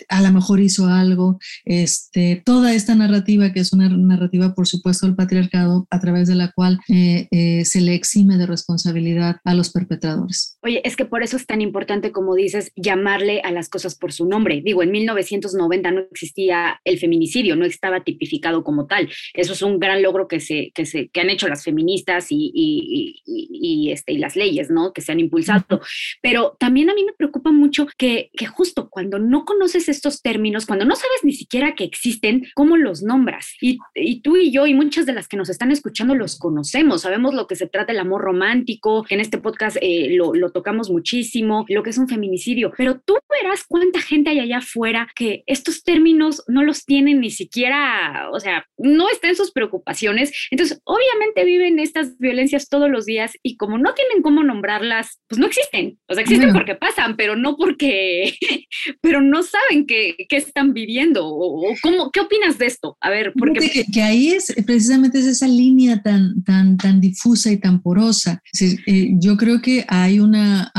a 0.09 0.23
lo 0.23 0.33
mejor 0.33 0.61
hizo 0.61 0.87
algo, 0.87 1.39
este, 1.65 2.43
toda 2.45 2.75
esta 2.75 2.95
narrativa 2.95 3.53
que 3.53 3.61
es 3.61 3.73
una 3.73 3.89
narrativa 3.89 4.55
por 4.55 4.67
supuesto 4.67 5.07
del 5.07 5.17
patriarcado 5.17 5.87
a 5.91 6.01
través 6.01 6.29
de 6.29 6.35
la 6.35 6.53
cual 6.53 6.79
eh, 6.89 7.29
eh, 7.31 7.65
se 7.65 7.81
le 7.81 7.95
exime 7.95 8.37
de 8.37 8.47
responsabilidad 8.47 9.37
a 9.45 9.55
los 9.55 9.71
perpetradores. 9.71 10.59
Oye, 10.63 10.81
es 10.85 10.97
que 10.97 11.05
por 11.05 11.23
eso 11.23 11.37
es 11.37 11.47
tan 11.47 11.61
importante, 11.61 12.13
como 12.13 12.35
dices, 12.35 12.73
llamarle 12.77 13.41
a 13.41 13.51
las 13.51 13.69
cosas 13.69 13.95
por 13.95 14.13
su 14.13 14.27
nombre. 14.27 14.63
Digo, 14.65 14.83
en 14.83 14.91
1990 14.91 15.91
no 15.91 16.01
existía 16.11 16.81
el 16.85 16.99
feminicidio, 16.99 17.57
no 17.57 17.65
estaba 17.65 18.05
tipificado 18.05 18.65
como 18.65 18.76
tal. 18.85 19.09
Eso 19.33 19.55
es 19.55 19.63
un 19.63 19.79
gran 19.79 20.03
logro 20.03 20.29
que, 20.29 20.41
se, 20.41 20.73
que, 20.75 20.85
se, 20.85 21.09
que 21.09 21.21
han 21.23 21.31
hecho 21.31 21.49
las 21.49 21.65
feministas 21.65 22.27
y, 22.29 22.51
y, 22.53 23.23
y, 23.25 23.91
este, 23.93 24.13
y 24.13 24.19
las 24.19 24.37
leyes, 24.37 24.69
¿no? 24.69 24.93
Que 24.93 25.01
se 25.01 25.13
han 25.13 25.21
impulsado. 25.21 25.81
Pero 26.21 26.57
también 26.61 26.91
a 26.91 26.95
mí 26.95 27.05
me 27.05 27.15
preocupa 27.15 27.53
mucho 27.53 27.87
que, 27.97 28.29
que 28.37 28.47
justo 28.47 28.91
cuando 28.91 29.19
no 29.19 29.47
conoces 29.47 29.89
estos 29.89 30.21
términos, 30.21 30.67
cuando 30.67 30.85
no 30.85 30.97
sabes 30.97 31.21
ni 31.23 31.33
siquiera 31.33 31.75
que 31.75 31.85
existen, 31.85 32.47
¿cómo 32.55 32.77
los 32.77 33.03
nombras? 33.03 33.55
Y, 33.61 33.79
y 33.95 34.21
tú 34.21 34.37
y 34.37 34.51
yo 34.51 34.67
y 34.67 34.75
muchas 34.75 35.07
de 35.07 35.13
las 35.13 35.29
que 35.29 35.37
nos 35.37 35.49
están 35.49 35.71
escuchando 35.71 36.15
los 36.15 36.39
conocemos, 36.39 37.03
sabemos 37.03 37.35
lo 37.35 37.47
que 37.47 37.57
se 37.57 37.67
trata 37.67 37.93
el 37.93 38.01
amor 38.01 38.23
romántico, 38.23 39.05
que 39.05 39.15
en 39.15 39.21
este 39.21 39.39
podcast 39.39 39.77
eh, 39.81 40.09
lo, 40.11 40.35
lo 40.35 40.51
tocamos 40.51 40.91
muchísimo, 40.91 41.65
lo 41.69 41.83
que 41.83 41.91
es 41.91 41.99
un 41.99 42.09
feminicidio, 42.09 42.73
pero 42.77 43.01
tú 43.01 43.17
verás 43.43 43.65
cuánta 43.67 44.01
gente 44.01 44.31
hay 44.31 44.41
allá 44.41 44.59
afuera 44.59 45.09
que 45.15 45.45
estos 45.47 45.85
términos 45.85 46.43
no 46.49 46.63
los 46.63 46.85
tienen 46.85 47.21
ni 47.21 47.31
siquiera, 47.31 48.29
o 48.33 48.41
sea, 48.41 48.66
no 48.79 49.09
está 49.11 49.29
en 49.29 49.37
sus 49.37 49.53
preocupaciones. 49.53 50.33
Entonces, 50.51 50.81
obviamente 50.85 51.45
viven 51.45 51.79
estas 51.79 52.19
violencias 52.19 52.69
todos 52.69 52.91
los 52.91 53.07
días 53.07 53.33
y 53.43 53.57
como 53.57 53.79
no 53.79 53.95
tienen 53.95 54.23
cómo 54.23 54.43
nombrarlas, 54.43 55.21
pues 55.29 55.39
no 55.39 55.47
existen. 55.47 55.99
O 56.09 56.15
sea, 56.15 56.23
existen 56.23 56.53
porque 56.53 56.75
pasan, 56.75 57.17
pero 57.17 57.37
no 57.37 57.57
porque, 57.57 58.35
pero 59.01 59.21
no 59.21 59.43
saben 59.43 59.87
qué, 59.87 60.15
están 60.31 60.75
viviendo 60.75 61.27
o, 61.27 61.75
cómo, 61.83 62.11
¿qué 62.11 62.21
opinas 62.21 62.59
de 62.59 62.67
esto? 62.67 62.99
A 63.01 63.09
ver, 63.11 63.33
porque... 63.39 63.71
Que, 63.71 63.85
que, 63.85 64.03
ahí 64.03 64.29
es 64.29 64.55
precisamente 64.67 65.19
es 65.19 65.27
esa 65.27 65.49
línea 65.49 66.03
tan, 66.03 66.43
tan, 66.45 66.77
tan 66.77 67.01
difusa 67.01 67.51
y 67.51 67.57
tan 67.57 67.81
porosa. 67.83 68.43
Eh, 68.61 69.13
yo 69.19 69.37
creo 69.37 69.63
que 69.63 69.85
hay 69.89 70.21
una, 70.21 70.73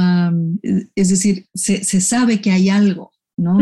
es 0.95 1.09
decir, 1.09 1.45
se, 1.55 1.83
se 1.83 2.01
sabe 2.01 2.39
que 2.39 2.51
hay 2.51 2.69
algo, 2.69 3.11
¿no? 3.37 3.57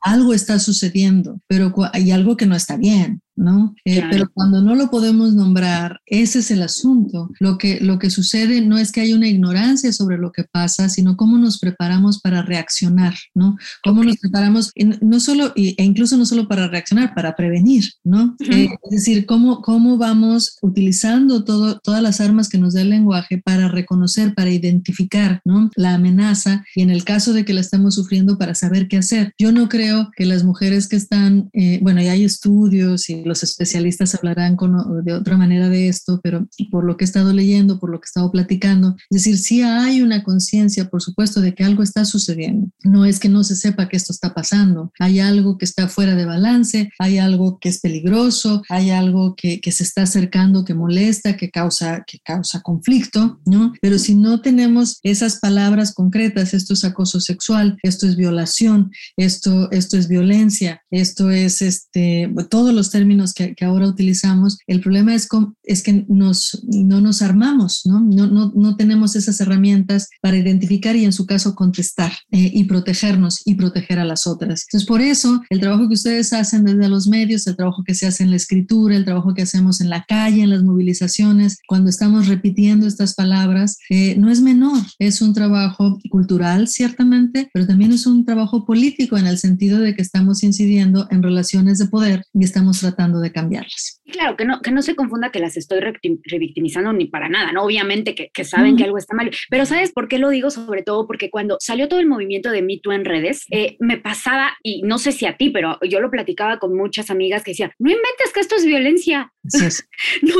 Algo 0.00 0.34
está 0.34 0.58
sucediendo, 0.58 1.40
pero 1.46 1.72
hay 1.92 2.10
algo 2.10 2.36
que 2.36 2.46
no 2.46 2.56
está 2.56 2.76
bien. 2.76 3.22
¿No? 3.40 3.74
Eh, 3.84 4.02
pero 4.10 4.30
cuando 4.32 4.60
no 4.62 4.74
lo 4.74 4.90
podemos 4.90 5.32
nombrar, 5.32 6.00
ese 6.06 6.40
es 6.40 6.50
el 6.50 6.62
asunto. 6.62 7.30
Lo 7.40 7.56
que, 7.56 7.80
lo 7.80 7.98
que 7.98 8.10
sucede 8.10 8.60
no 8.60 8.76
es 8.76 8.92
que 8.92 9.00
haya 9.00 9.16
una 9.16 9.28
ignorancia 9.28 9.92
sobre 9.92 10.18
lo 10.18 10.30
que 10.30 10.44
pasa, 10.44 10.88
sino 10.88 11.16
cómo 11.16 11.38
nos 11.38 11.58
preparamos 11.58 12.20
para 12.20 12.42
reaccionar, 12.42 13.14
¿no? 13.34 13.56
Cómo 13.82 14.04
nos 14.04 14.18
preparamos, 14.18 14.72
no 15.00 15.20
solo, 15.20 15.52
e 15.56 15.82
incluso 15.82 16.16
no 16.18 16.26
solo 16.26 16.48
para 16.48 16.68
reaccionar, 16.68 17.14
para 17.14 17.34
prevenir, 17.34 17.84
¿no? 18.04 18.36
Eh, 18.40 18.68
es 18.84 18.90
decir, 18.90 19.24
cómo, 19.24 19.62
cómo 19.62 19.96
vamos 19.96 20.58
utilizando 20.60 21.42
todo, 21.44 21.78
todas 21.78 22.02
las 22.02 22.20
armas 22.20 22.48
que 22.48 22.58
nos 22.58 22.74
da 22.74 22.82
el 22.82 22.90
lenguaje 22.90 23.38
para 23.38 23.68
reconocer, 23.68 24.34
para 24.34 24.50
identificar, 24.50 25.40
¿no? 25.46 25.70
La 25.76 25.94
amenaza 25.94 26.64
y 26.74 26.82
en 26.82 26.90
el 26.90 27.04
caso 27.04 27.32
de 27.32 27.44
que 27.46 27.54
la 27.54 27.62
estemos 27.62 27.94
sufriendo, 27.94 28.36
para 28.36 28.54
saber 28.54 28.86
qué 28.88 28.98
hacer. 28.98 29.32
Yo 29.38 29.50
no 29.50 29.68
creo 29.68 30.10
que 30.14 30.26
las 30.26 30.44
mujeres 30.44 30.88
que 30.88 30.96
están, 30.96 31.48
eh, 31.52 31.78
bueno, 31.82 32.02
ya 32.02 32.12
hay 32.12 32.24
estudios 32.24 33.08
y 33.08 33.24
los 33.30 33.44
especialistas 33.44 34.16
hablarán 34.16 34.56
con, 34.56 35.04
de 35.04 35.12
otra 35.12 35.36
manera 35.36 35.68
de 35.68 35.88
esto, 35.88 36.20
pero 36.22 36.48
por 36.70 36.84
lo 36.84 36.96
que 36.96 37.04
he 37.04 37.06
estado 37.06 37.32
leyendo, 37.32 37.78
por 37.78 37.90
lo 37.90 38.00
que 38.00 38.06
he 38.06 38.10
estado 38.10 38.30
platicando, 38.32 38.96
es 39.08 39.22
decir, 39.22 39.38
sí 39.38 39.62
hay 39.62 40.02
una 40.02 40.24
conciencia, 40.24 40.90
por 40.90 41.00
supuesto, 41.00 41.40
de 41.40 41.54
que 41.54 41.62
algo 41.62 41.84
está 41.84 42.04
sucediendo. 42.04 42.68
No 42.82 43.04
es 43.04 43.20
que 43.20 43.28
no 43.28 43.44
se 43.44 43.54
sepa 43.54 43.88
que 43.88 43.96
esto 43.96 44.12
está 44.12 44.34
pasando, 44.34 44.92
hay 44.98 45.20
algo 45.20 45.58
que 45.58 45.64
está 45.64 45.86
fuera 45.86 46.16
de 46.16 46.24
balance, 46.26 46.90
hay 46.98 47.18
algo 47.18 47.58
que 47.60 47.68
es 47.68 47.80
peligroso, 47.80 48.62
hay 48.68 48.90
algo 48.90 49.36
que, 49.36 49.60
que 49.60 49.70
se 49.70 49.84
está 49.84 50.02
acercando, 50.02 50.64
que 50.64 50.74
molesta, 50.74 51.36
que 51.36 51.50
causa, 51.50 52.02
que 52.04 52.18
causa 52.18 52.62
conflicto, 52.62 53.40
¿no? 53.46 53.72
Pero 53.80 53.98
si 53.98 54.16
no 54.16 54.40
tenemos 54.40 54.98
esas 55.04 55.38
palabras 55.38 55.94
concretas, 55.94 56.52
esto 56.52 56.74
es 56.74 56.84
acoso 56.84 57.20
sexual, 57.20 57.78
esto 57.84 58.08
es 58.08 58.16
violación, 58.16 58.90
esto, 59.16 59.70
esto 59.70 59.96
es 59.96 60.08
violencia, 60.08 60.82
esto 60.90 61.30
es 61.30 61.62
este, 61.62 62.32
todos 62.48 62.74
los 62.74 62.90
términos 62.90 63.09
que, 63.34 63.64
ahora 63.64 63.86
utilizamos, 63.86 64.58
el 64.66 64.80
problema 64.80 65.14
es, 65.14 65.28
es 65.64 65.82
que 65.82 66.04
nos, 66.08 66.62
no 66.64 67.00
nos 67.00 67.22
armamos, 67.22 67.82
¿no? 67.84 68.00
No, 68.00 68.26
no, 68.26 68.52
no 68.54 68.76
tenemos 68.76 69.16
esas 69.16 69.40
herramientas 69.40 70.08
para 70.20 70.36
identificar 70.36 70.96
y 70.96 71.04
en 71.04 71.12
su 71.12 71.26
caso 71.26 71.54
contestar 71.54 72.12
eh, 72.30 72.50
y 72.54 72.64
protegernos 72.64 73.42
y 73.44 73.54
proteger 73.54 73.98
a 73.98 74.04
las 74.04 74.26
otras. 74.26 74.64
Entonces, 74.68 74.86
por 74.86 75.00
eso, 75.00 75.42
el 75.50 75.60
trabajo 75.60 75.88
que 75.88 75.94
ustedes 75.94 76.32
hacen 76.32 76.64
desde 76.64 76.88
los 76.88 77.06
medios, 77.08 77.46
el 77.46 77.56
trabajo 77.56 77.82
que 77.84 77.94
se 77.94 78.06
hace 78.06 78.22
en 78.22 78.30
la 78.30 78.36
escritura, 78.36 78.96
el 78.96 79.04
trabajo 79.04 79.34
que 79.34 79.42
hacemos 79.42 79.80
en 79.80 79.90
la 79.90 80.04
calle, 80.08 80.42
en 80.42 80.50
las 80.50 80.62
movilizaciones, 80.62 81.58
cuando 81.66 81.90
estamos 81.90 82.28
repitiendo 82.28 82.86
estas 82.86 83.14
palabras, 83.14 83.78
eh, 83.90 84.16
no 84.16 84.30
es 84.30 84.40
menor, 84.40 84.82
es 84.98 85.22
un 85.22 85.34
trabajo 85.34 85.98
cultural, 86.10 86.68
ciertamente, 86.68 87.50
pero 87.52 87.66
también 87.66 87.92
es 87.92 88.06
un 88.06 88.24
trabajo 88.24 88.64
político 88.64 89.16
en 89.16 89.26
el 89.26 89.38
sentido 89.38 89.78
de 89.80 89.94
que 89.94 90.02
estamos 90.02 90.42
incidiendo 90.42 91.06
en 91.10 91.22
relaciones 91.22 91.78
de 91.78 91.86
poder 91.86 92.24
y 92.34 92.44
estamos 92.44 92.80
tratando 92.80 92.99
tratando 93.00 93.20
de 93.20 93.32
cambiarlas. 93.32 94.00
Claro, 94.10 94.36
que 94.36 94.44
no, 94.44 94.60
que 94.60 94.70
no 94.70 94.82
se 94.82 94.94
confunda 94.94 95.30
que 95.30 95.38
las 95.38 95.56
estoy 95.56 95.80
revictimizando 95.80 96.92
ni 96.92 97.06
para 97.06 97.28
nada, 97.28 97.52
¿no? 97.52 97.62
Obviamente 97.62 98.14
que, 98.14 98.44
saben 98.44 98.76
que 98.76 98.84
algo 98.84 98.98
está 98.98 99.14
mal, 99.14 99.30
pero 99.48 99.66
¿sabes 99.66 99.92
por 99.92 100.08
qué 100.08 100.18
lo 100.18 100.30
digo? 100.30 100.50
Sobre 100.50 100.82
todo 100.82 101.06
porque 101.06 101.30
cuando 101.30 101.56
salió 101.60 101.88
todo 101.88 102.00
el 102.00 102.08
movimiento 102.08 102.50
de 102.50 102.62
Me 102.62 102.78
Too 102.78 102.92
en 102.92 103.04
redes, 103.04 103.44
eh, 103.50 103.76
me 103.78 103.98
pasaba, 103.98 104.52
y 104.62 104.82
no 104.82 104.98
sé 104.98 105.12
si 105.12 105.26
a 105.26 105.36
ti, 105.36 105.50
pero 105.50 105.78
yo 105.88 106.00
lo 106.00 106.10
platicaba 106.10 106.58
con 106.58 106.76
muchas 106.76 107.10
amigas 107.10 107.44
que 107.44 107.52
decían, 107.52 107.72
no 107.78 107.90
inventes 107.90 108.32
que 108.34 108.40
esto 108.40 108.56
es 108.56 108.66
violencia. 108.66 109.32
no, 110.22 110.34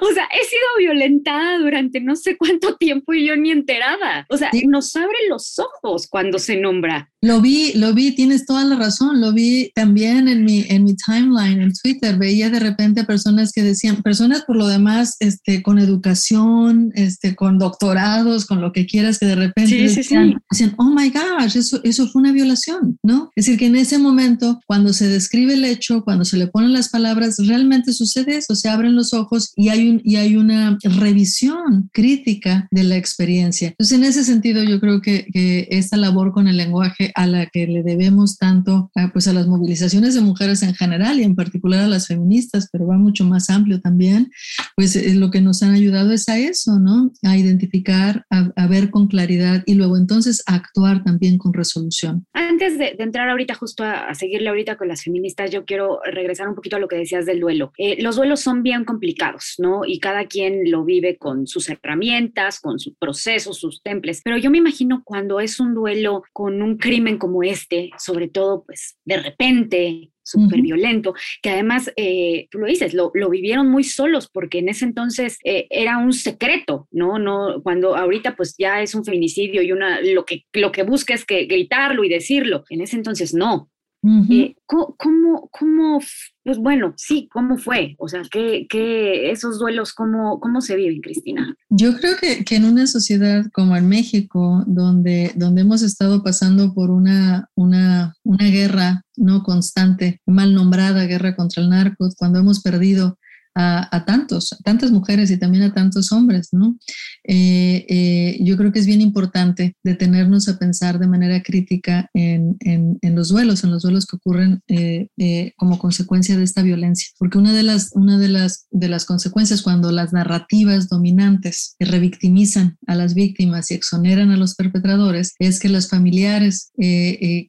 o 0.00 0.12
sea, 0.12 0.28
he 0.30 0.44
sido 0.44 0.62
violentada 0.78 1.58
durante 1.58 2.00
no 2.00 2.14
sé 2.14 2.36
cuánto 2.36 2.76
tiempo 2.76 3.14
y 3.14 3.26
yo 3.26 3.36
ni 3.36 3.50
enterada. 3.50 4.26
O 4.28 4.36
sea, 4.36 4.50
nos 4.66 4.94
abre 4.94 5.16
los 5.28 5.58
ojos 5.58 6.06
cuando 6.08 6.38
se 6.38 6.56
nombra. 6.56 7.10
Lo 7.20 7.40
vi, 7.40 7.72
lo 7.74 7.94
vi, 7.94 8.14
tienes 8.14 8.46
toda 8.46 8.64
la 8.64 8.76
razón, 8.76 9.20
lo 9.20 9.32
vi 9.32 9.72
también 9.74 10.28
en 10.28 10.44
mi, 10.44 10.64
en 10.68 10.84
mi 10.84 10.94
timeline, 10.94 11.60
en 11.60 11.72
Twitter, 11.72 11.87
veía 12.18 12.50
de 12.50 12.60
repente 12.60 13.04
personas 13.04 13.52
que 13.52 13.62
decían, 13.62 14.02
personas 14.02 14.42
por 14.42 14.56
lo 14.56 14.66
demás, 14.66 15.16
este, 15.20 15.62
con 15.62 15.78
educación, 15.78 16.92
este, 16.94 17.34
con 17.34 17.58
doctorados, 17.58 18.46
con 18.46 18.60
lo 18.60 18.72
que 18.72 18.86
quieras, 18.86 19.18
que 19.18 19.26
de 19.26 19.36
repente 19.36 19.76
decían, 19.76 20.74
oh 20.76 20.90
my 20.90 21.10
gosh, 21.10 21.56
eso, 21.56 21.80
eso 21.84 22.08
fue 22.08 22.20
una 22.20 22.32
violación, 22.32 22.98
¿no? 23.02 23.30
Es 23.36 23.46
decir, 23.46 23.58
que 23.58 23.66
en 23.66 23.76
ese 23.76 23.98
momento, 23.98 24.60
cuando 24.66 24.92
se 24.92 25.08
describe 25.08 25.54
el 25.54 25.64
hecho, 25.64 26.04
cuando 26.04 26.24
se 26.24 26.36
le 26.36 26.46
ponen 26.46 26.72
las 26.72 26.88
palabras, 26.88 27.36
realmente 27.38 27.92
sucede 27.92 28.36
eso, 28.36 28.54
se 28.54 28.68
abren 28.68 28.94
los 28.94 29.14
ojos 29.14 29.52
y 29.56 29.68
hay, 29.68 29.88
un, 29.88 30.00
y 30.04 30.16
hay 30.16 30.36
una 30.36 30.78
revisión 30.82 31.90
crítica 31.92 32.68
de 32.70 32.84
la 32.84 32.96
experiencia. 32.96 33.68
Entonces, 33.68 33.98
en 33.98 34.04
ese 34.04 34.24
sentido, 34.24 34.62
yo 34.62 34.80
creo 34.80 35.00
que, 35.00 35.26
que 35.32 35.68
esta 35.70 35.96
labor 35.96 36.32
con 36.32 36.48
el 36.48 36.56
lenguaje 36.56 37.12
a 37.14 37.26
la 37.26 37.46
que 37.46 37.66
le 37.66 37.82
debemos 37.82 38.36
tanto 38.36 38.90
a, 38.94 39.12
pues 39.12 39.28
a 39.28 39.32
las 39.32 39.46
movilizaciones 39.46 40.14
de 40.14 40.20
mujeres 40.20 40.62
en 40.62 40.74
general 40.74 41.20
y 41.20 41.24
en 41.24 41.34
particular 41.34 41.77
a 41.84 41.88
las 41.88 42.08
feministas, 42.08 42.68
pero 42.70 42.86
va 42.86 42.96
mucho 42.96 43.24
más 43.24 43.50
amplio 43.50 43.80
también, 43.80 44.30
pues 44.76 44.96
es 44.96 45.16
lo 45.16 45.30
que 45.30 45.40
nos 45.40 45.62
han 45.62 45.72
ayudado 45.72 46.12
es 46.12 46.28
a 46.28 46.38
eso, 46.38 46.78
¿no? 46.78 47.12
A 47.22 47.36
identificar, 47.36 48.24
a, 48.30 48.66
ver 48.68 48.90
con 48.90 49.08
claridad 49.08 49.62
y 49.64 49.74
luego 49.74 49.96
entonces 49.96 50.42
a 50.46 50.54
actuar 50.54 51.02
también 51.02 51.38
con 51.38 51.54
resolución. 51.54 52.26
Antes 52.34 52.76
de, 52.78 52.96
entrar 52.98 53.30
ahorita 53.30 53.54
justo 53.54 53.82
a, 53.82 54.14
seguirle 54.14 54.48
ahorita 54.50 54.76
con 54.76 54.88
las 54.88 55.02
feministas, 55.02 55.50
yo 55.50 55.64
quiero 55.64 56.00
regresar 56.04 56.48
un 56.48 56.54
poquito 56.54 56.76
a 56.76 56.78
lo 56.78 56.88
que 56.88 56.96
decías 56.96 57.24
del 57.24 57.40
duelo. 57.40 57.72
Eh, 57.78 58.02
los 58.02 58.16
duelos 58.16 58.40
son 58.40 58.62
bien 58.62 58.84
complicados, 58.84 59.54
¿no? 59.58 59.86
Y 59.86 60.00
cada 60.00 60.26
quien 60.26 60.70
lo 60.70 60.84
vive 60.84 61.16
con 61.16 61.46
sus 61.46 61.68
herramientas, 61.70 62.60
con 62.60 62.78
sus 62.78 62.94
procesos, 62.98 63.58
sus 63.58 63.82
temples, 63.82 64.20
pero 64.22 64.36
yo 64.36 64.50
me 64.50 64.58
imagino 64.58 65.02
cuando 65.04 65.40
es 65.40 65.60
un 65.60 65.74
duelo 65.74 66.22
con 66.32 66.60
un 66.62 66.76
crimen 66.76 67.18
como 67.18 67.42
este, 67.42 67.90
sobre 67.98 68.28
todo 68.28 68.64
pues 68.64 68.96
de 69.04 69.16
repente, 69.16 70.12
súper 70.28 70.60
violento, 70.60 71.14
que 71.42 71.50
además, 71.50 71.90
eh, 71.96 72.46
tú 72.50 72.58
lo 72.58 72.66
dices, 72.66 72.94
lo, 72.94 73.10
vivieron 73.30 73.68
muy 73.68 73.84
solos 73.84 74.28
porque 74.32 74.58
en 74.58 74.68
ese 74.68 74.84
entonces 74.84 75.38
eh, 75.44 75.66
era 75.70 75.98
un 75.98 76.12
secreto, 76.12 76.88
¿no? 76.90 77.18
no 77.18 77.62
Cuando 77.62 77.96
ahorita 77.96 78.36
pues 78.36 78.54
ya 78.58 78.82
es 78.82 78.94
un 78.94 79.04
feminicidio 79.04 79.62
y 79.62 79.72
una, 79.72 80.00
lo 80.00 80.24
que, 80.24 80.44
lo 80.52 80.72
que 80.72 80.82
busca 80.82 81.14
es 81.14 81.24
que 81.24 81.44
gritarlo 81.46 82.04
y 82.04 82.08
decirlo, 82.08 82.64
en 82.70 82.82
ese 82.82 82.96
entonces 82.96 83.34
no, 83.34 83.70
eh, 84.04 84.54
¿cómo, 84.66 85.48
cómo, 85.50 86.00
pues 86.44 86.58
bueno, 86.58 86.94
sí, 86.96 87.28
cómo 87.32 87.58
fue? 87.58 87.96
O 87.98 88.08
sea, 88.08 88.22
¿qué, 88.30 88.66
qué 88.68 89.30
esos 89.30 89.58
duelos, 89.58 89.92
cómo, 89.92 90.38
cómo 90.40 90.60
se 90.60 90.76
viven, 90.76 91.00
Cristina? 91.00 91.54
Yo 91.68 91.96
creo 91.96 92.16
que, 92.16 92.44
que, 92.44 92.56
en 92.56 92.64
una 92.64 92.86
sociedad 92.86 93.44
como 93.52 93.76
en 93.76 93.88
México, 93.88 94.62
donde, 94.66 95.32
donde 95.34 95.62
hemos 95.62 95.82
estado 95.82 96.22
pasando 96.22 96.74
por 96.74 96.90
una, 96.90 97.48
una, 97.54 98.14
una 98.22 98.46
guerra 98.46 99.02
no 99.16 99.42
constante, 99.42 100.20
mal 100.26 100.54
nombrada 100.54 101.06
guerra 101.06 101.34
contra 101.34 101.62
el 101.62 101.70
narco, 101.70 102.08
cuando 102.16 102.38
hemos 102.38 102.60
perdido 102.60 103.18
a, 103.54 104.04
tantos, 104.06 104.52
a 104.52 104.56
tantas 104.58 104.90
mujeres 104.90 105.30
y 105.30 105.36
también 105.36 105.64
a 105.64 105.74
tantos 105.74 106.12
hombres, 106.12 106.48
¿no? 106.52 106.78
Eh, 107.24 107.84
eh, 107.88 108.38
yo 108.40 108.56
creo 108.56 108.72
que 108.72 108.78
es 108.78 108.86
bien 108.86 109.00
importante 109.00 109.76
detenernos 109.82 110.48
a 110.48 110.58
pensar 110.58 110.98
de 110.98 111.08
manera 111.08 111.42
crítica 111.42 112.08
en, 112.14 112.56
los 113.02 113.28
duelos, 113.28 113.64
en 113.64 113.70
los 113.70 113.82
duelos 113.82 114.06
que 114.06 114.16
ocurren 114.16 114.60
eh, 114.68 115.52
como 115.56 115.78
consecuencia 115.78 116.36
de 116.36 116.44
esta 116.44 116.62
violencia, 116.62 117.08
porque 117.18 117.38
una 117.38 117.52
de 117.52 117.64
las, 117.64 117.90
una 117.94 118.18
de 118.18 118.28
las, 118.28 118.66
de 118.70 118.88
las 118.88 119.04
consecuencias 119.04 119.62
cuando 119.62 119.90
las 119.90 120.12
narrativas 120.12 120.88
dominantes 120.88 121.74
revictimizan 121.80 122.78
a 122.86 122.94
las 122.94 123.14
víctimas 123.14 123.70
y 123.70 123.74
exoneran 123.74 124.30
a 124.30 124.36
los 124.36 124.54
perpetradores 124.54 125.34
es 125.38 125.58
que 125.58 125.68
los 125.68 125.88
familiares 125.88 126.70
que 126.76 127.48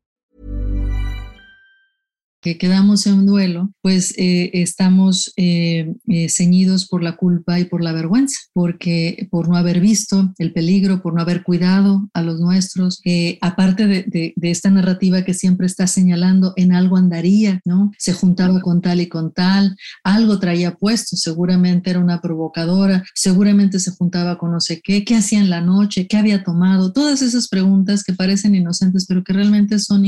Que 2.41 2.57
quedamos 2.57 3.05
en 3.05 3.13
un 3.13 3.25
duelo, 3.27 3.71
pues 3.81 4.13
eh, 4.17 4.49
estamos 4.53 5.31
eh, 5.37 5.93
eh, 6.07 6.27
ceñidos 6.27 6.87
por 6.87 7.03
la 7.03 7.15
culpa 7.15 7.59
y 7.59 7.65
por 7.65 7.83
la 7.83 7.91
vergüenza, 7.91 8.39
porque 8.53 9.27
por 9.29 9.47
no 9.47 9.55
haber 9.55 9.79
visto 9.79 10.33
el 10.39 10.51
peligro, 10.51 11.01
por 11.01 11.13
no 11.13 11.21
haber 11.21 11.43
cuidado 11.43 12.09
a 12.13 12.21
los 12.23 12.39
nuestros, 12.39 13.01
aparte 13.41 13.87
de, 13.87 14.33
esta 14.41 14.69
narrativa 14.69 15.23
que 15.23 15.33
siempre 15.33 15.67
está 15.67 15.87
señalando 15.87 16.53
en 16.57 16.73
algo 16.73 16.97
andaría, 16.97 17.61
¿no? 17.63 17.91
Se 17.97 18.11
juntaba 18.11 18.59
con 18.59 18.81
tal 18.81 18.99
y 18.99 19.07
con 19.07 19.31
tal, 19.33 19.77
algo 20.03 20.39
traía 20.39 20.75
puesto, 20.75 21.15
seguramente 21.15 21.91
era 21.91 21.99
una 21.99 22.21
provocadora, 22.21 23.03
seguramente 23.13 23.79
se 23.79 23.91
juntaba 23.91 24.37
con 24.37 24.51
no 24.51 24.59
sé 24.59 24.81
qué, 24.83 25.05
qué 25.05 25.15
hacía 25.15 25.39
en 25.39 25.49
la 25.49 25.61
noche, 25.61 26.07
qué 26.07 26.17
había 26.17 26.43
tomado, 26.43 26.91
todas 26.91 27.21
esas 27.21 27.47
preguntas 27.47 28.03
que 28.03 28.13
parecen 28.13 28.55
inocentes, 28.55 29.05
pero 29.07 29.23
que 29.23 29.33
realmente 29.33 29.79
son 29.79 30.01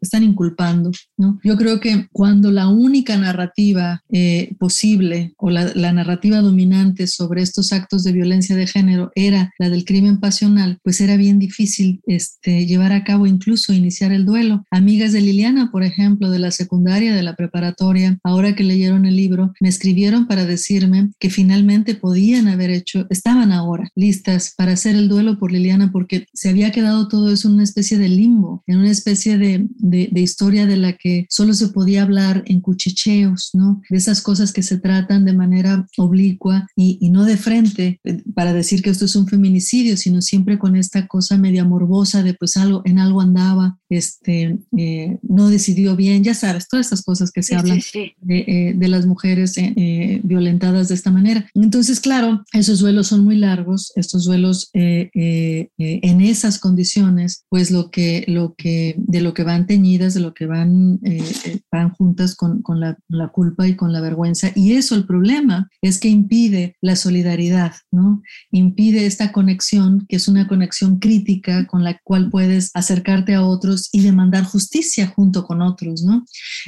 están 0.00 0.22
inculpando, 0.22 0.90
¿no? 1.16 1.38
Yo 1.42 1.56
creo 1.56 1.67
creo 1.68 1.80
que 1.80 2.08
cuando 2.12 2.50
la 2.50 2.68
única 2.68 3.18
narrativa 3.18 4.02
eh, 4.10 4.54
posible 4.58 5.34
o 5.36 5.50
la, 5.50 5.92
narrativa 5.92 6.38
dominante 6.38 7.06
sobre 7.06 7.42
estos 7.42 7.72
actos 7.72 8.04
de 8.04 8.12
violencia 8.12 8.56
de 8.56 8.66
género 8.66 9.10
era 9.14 9.52
la 9.58 9.68
del 9.68 9.84
crimen 9.84 10.18
pasional, 10.20 10.78
pues 10.82 11.00
era 11.00 11.16
bien 11.16 11.38
difícil 11.38 12.00
este, 12.06 12.66
llevar 12.66 12.92
a 12.92 13.04
cabo 13.04 13.26
incluso 13.26 13.72
iniciar 13.72 14.12
el 14.12 14.24
duelo. 14.24 14.64
Amigas 14.70 15.12
de 15.12 15.20
Liliana, 15.20 15.70
por 15.70 15.82
ejemplo, 15.82 16.30
de 16.30 16.38
la 16.38 16.52
secundaria, 16.52 17.14
de 17.14 17.22
la 17.22 17.34
preparatoria, 17.34 18.18
ahora 18.22 18.54
que 18.54 18.64
leyeron 18.64 19.04
el 19.04 19.16
libro, 19.16 19.52
me 19.60 19.68
escribieron 19.68 20.26
para 20.26 20.46
decirme 20.46 21.10
que 21.18 21.28
finalmente 21.28 21.94
podían 21.94 22.48
haber 22.48 22.70
hecho, 22.70 23.06
estaban 23.10 23.52
ahora 23.52 23.90
listas 23.94 24.54
para 24.56 24.72
hacer 24.72 24.94
el 24.94 25.08
duelo 25.08 25.38
por 25.38 25.52
Liliana 25.52 25.92
porque 25.92 26.26
se 26.32 26.48
había 26.48 26.70
quedado 26.70 27.08
todo 27.08 27.30
eso 27.30 27.48
en 27.48 27.54
una 27.54 27.64
especie 27.64 27.98
de 27.98 28.08
limbo, 28.08 28.62
en 28.66 28.78
una 28.78 28.90
especie 28.90 29.36
de, 29.36 29.66
de, 29.76 30.08
de 30.10 30.20
historia 30.20 30.66
de 30.66 30.76
la 30.76 30.92
que 30.94 31.26
solo 31.28 31.54
se 31.58 31.68
podía 31.68 32.02
hablar 32.02 32.42
en 32.46 32.60
cuchicheos, 32.60 33.50
¿no? 33.52 33.82
De 33.88 33.96
esas 33.96 34.22
cosas 34.22 34.52
que 34.52 34.62
se 34.62 34.78
tratan 34.78 35.24
de 35.24 35.32
manera 35.32 35.86
oblicua 35.96 36.66
y, 36.76 37.08
no 37.10 37.24
de 37.24 37.36
frente 37.36 38.00
eh, 38.04 38.22
para 38.34 38.52
decir 38.52 38.82
que 38.82 38.90
esto 38.90 39.06
es 39.06 39.16
un 39.16 39.26
feminicidio, 39.26 39.96
sino 39.96 40.20
siempre 40.20 40.58
con 40.58 40.76
esta 40.76 41.06
cosa 41.06 41.38
media 41.38 41.64
morbosa 41.64 42.22
de 42.22 42.34
pues 42.34 42.56
algo, 42.56 42.82
en 42.84 42.98
algo 42.98 43.20
andaba, 43.20 43.78
este, 43.88 44.58
eh, 44.76 45.18
no 45.22 45.48
decidió 45.48 45.96
bien, 45.96 46.22
ya 46.22 46.34
sabes, 46.34 46.68
todas 46.68 46.86
estas 46.86 47.02
cosas 47.02 47.30
que 47.30 47.42
se 47.42 47.56
hablan 47.56 47.80
eh, 48.28 48.74
De, 48.76 48.88
las 48.88 49.06
mujeres 49.06 49.54
violentadas 50.22 50.88
de 50.88 50.94
esta 50.94 51.10
manera. 51.10 51.46
Entonces, 51.54 52.00
claro, 52.00 52.44
esos 52.52 52.78
duelos 52.78 53.08
son 53.08 53.24
muy 53.24 53.36
largos, 53.36 53.92
estos 53.96 54.24
duelos 54.24 54.70
en 54.72 56.20
esas 56.20 56.58
condiciones, 56.58 57.44
pues 57.48 57.70
lo 57.70 57.90
que, 57.90 58.24
lo 58.28 58.54
que, 58.54 58.94
de 58.96 59.20
lo 59.20 59.34
que 59.34 59.44
van 59.44 59.66
teñidas, 59.66 60.14
de 60.14 60.20
lo 60.20 60.34
que 60.34 60.46
van 60.46 60.98
eh, 61.02 61.22
van 61.70 61.90
juntas 61.90 62.34
con, 62.34 62.62
la, 62.80 63.28
culpa 63.28 63.66
y 63.66 63.76
con 63.76 63.92
la 63.92 64.00
vergüenza. 64.00 64.50
Y 64.54 64.72
eso, 64.72 64.94
el 64.94 65.06
problema, 65.06 65.68
es 65.82 65.98
que 65.98 66.08
impide 66.08 66.76
la 66.80 66.96
solidaridad, 66.96 67.74
¿no? 67.90 68.22
Impide 68.50 69.06
esta 69.06 69.32
conexión, 69.32 70.06
que 70.08 70.16
es 70.16 70.28
una 70.28 70.48
conexión 70.48 70.98
crítica 70.98 71.66
con 71.66 71.84
la 71.84 71.98
cual 72.04 72.30
puedes 72.30 72.70
acercarte 72.74 73.34
a 73.34 73.44
otros 73.44 73.88
y 73.92 74.02
demandar 74.02 74.44
justicia 74.44 75.08
junto 75.08 75.44
con 75.44 75.62
otros, 75.62 76.02
¿no? 76.02 76.24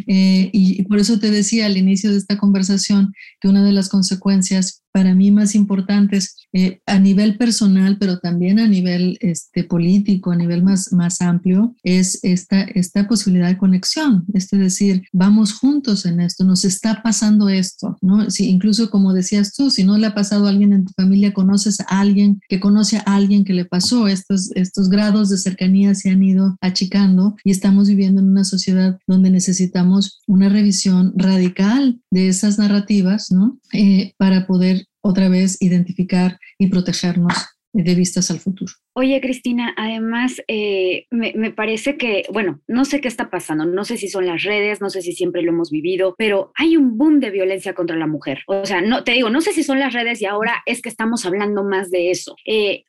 Eh, 0.06 0.50
y 0.52 0.82
por 0.84 0.98
eso 0.98 1.18
te 1.18 1.30
decía 1.30 1.66
al 1.66 1.76
inicio 1.76 2.10
de 2.10 2.18
esta 2.18 2.38
conversación 2.38 3.12
que 3.40 3.48
una 3.48 3.64
de 3.64 3.72
las 3.72 3.88
consecuencias 3.88 4.82
para 4.92 5.14
mí 5.14 5.30
más 5.30 5.54
importantes 5.54 6.36
eh, 6.52 6.80
a 6.86 6.98
nivel 6.98 7.36
personal, 7.36 7.96
pero 7.98 8.18
también 8.18 8.58
a 8.58 8.66
nivel 8.66 9.18
este, 9.20 9.64
político, 9.64 10.32
a 10.32 10.36
nivel 10.36 10.62
más, 10.62 10.92
más 10.92 11.20
amplio, 11.20 11.74
es 11.82 12.18
esta, 12.22 12.62
esta 12.62 13.06
posibilidad 13.06 13.48
de 13.48 13.58
conexión, 13.58 14.24
es 14.34 14.48
decir, 14.50 15.04
vamos 15.12 15.52
juntos 15.52 16.06
en 16.06 16.20
esto, 16.20 16.44
nos 16.44 16.64
está 16.64 17.02
pasando 17.02 17.48
esto, 17.48 17.96
¿no? 18.00 18.30
Si, 18.30 18.48
incluso 18.48 18.90
como 18.90 19.12
decías 19.12 19.54
tú, 19.54 19.70
si 19.70 19.84
no 19.84 19.96
le 19.96 20.06
ha 20.06 20.14
pasado 20.14 20.46
a 20.46 20.50
alguien 20.50 20.72
en 20.72 20.84
tu 20.84 20.92
familia, 20.92 21.32
conoces 21.32 21.80
a 21.80 22.00
alguien 22.00 22.40
que 22.48 22.60
conoce 22.60 22.98
a 22.98 23.14
alguien 23.14 23.44
que 23.44 23.54
le 23.54 23.64
pasó, 23.64 24.08
estos, 24.08 24.50
estos 24.56 24.88
grados 24.88 25.30
de 25.30 25.38
cercanía 25.38 25.94
se 25.94 26.10
han 26.10 26.22
ido 26.22 26.56
achicando 26.60 27.36
y 27.44 27.50
estamos 27.50 27.88
viviendo 27.88 28.20
en 28.20 28.30
una 28.30 28.44
sociedad 28.44 28.98
donde 29.06 29.30
necesitamos 29.30 30.20
una 30.26 30.48
revisión 30.48 31.12
radical 31.16 32.00
de 32.10 32.28
esas 32.28 32.58
narrativas, 32.58 33.30
¿no? 33.30 33.58
Eh, 33.72 34.14
para 34.16 34.46
poder 34.46 34.79
otra 35.02 35.28
vez 35.28 35.60
identificar 35.60 36.38
y 36.58 36.68
protegernos 36.68 37.34
de 37.72 37.94
vistas 37.94 38.30
al 38.30 38.40
futuro. 38.40 38.72
Oye, 38.92 39.20
Cristina, 39.20 39.72
además 39.76 40.42
eh, 40.48 41.06
me, 41.10 41.52
parece 41.52 41.96
que, 41.96 42.24
bueno, 42.32 42.60
no 42.66 42.84
sé 42.84 43.00
qué 43.00 43.06
está 43.06 43.30
pasando, 43.30 43.64
no 43.64 43.84
sé 43.84 43.96
si 43.96 44.08
son 44.08 44.26
las 44.26 44.42
redes, 44.42 44.80
no 44.80 44.90
sé 44.90 45.00
si 45.00 45.12
siempre 45.12 45.42
lo 45.42 45.52
hemos 45.52 45.70
vivido, 45.70 46.16
pero 46.18 46.50
hay 46.56 46.76
un 46.76 46.98
boom 46.98 47.20
de 47.20 47.30
violencia 47.30 47.72
contra 47.72 47.96
la 47.96 48.08
mujer. 48.08 48.40
O 48.48 48.66
sea, 48.66 48.80
no 48.80 49.04
te 49.04 49.12
digo, 49.12 49.30
no 49.30 49.42
sé 49.42 49.52
si 49.52 49.62
son 49.62 49.78
las 49.78 49.92
redes 49.92 50.20
y 50.20 50.26
ahora 50.26 50.62
es 50.66 50.82
que 50.82 50.88
estamos 50.88 51.24
hablando 51.24 51.62
más 51.62 51.92
de 51.92 52.10
eso. 52.10 52.34
Eh, 52.44 52.84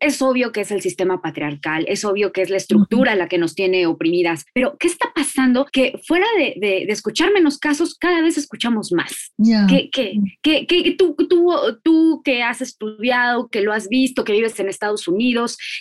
es 0.00 0.20
obvio 0.20 0.52
que 0.52 0.60
es 0.60 0.70
el 0.72 0.82
sistema 0.82 1.22
patriarcal, 1.22 1.86
es 1.88 2.04
obvio 2.04 2.32
que 2.32 2.42
es 2.42 2.50
la 2.50 2.58
estructura 2.58 3.14
la 3.14 3.28
que 3.28 3.38
nos 3.38 3.54
tiene 3.54 3.86
oprimidas, 3.86 4.44
pero 4.52 4.76
¿qué 4.78 4.88
está 4.88 5.10
pasando? 5.14 5.64
Que 5.72 5.98
fuera 6.06 6.26
de, 6.36 6.84
escuchar 6.90 7.32
menos 7.32 7.58
casos, 7.58 7.96
cada 7.98 8.20
vez 8.20 8.36
escuchamos 8.36 8.92
más. 8.92 9.32
¿Qué, 9.68 9.88
qué, 9.90 10.96
tú, 10.98 11.16
tú, 11.28 11.50
tú 11.82 12.20
que 12.24 12.42
has 12.42 12.60
estudiado, 12.60 13.48
que 13.48 13.62
lo 13.62 13.72
has 13.72 13.88
visto, 13.88 14.24
que 14.24 14.32
vives 14.32 14.58
en 14.60 14.68
Estados 14.68 15.08
Unidos, 15.08 15.29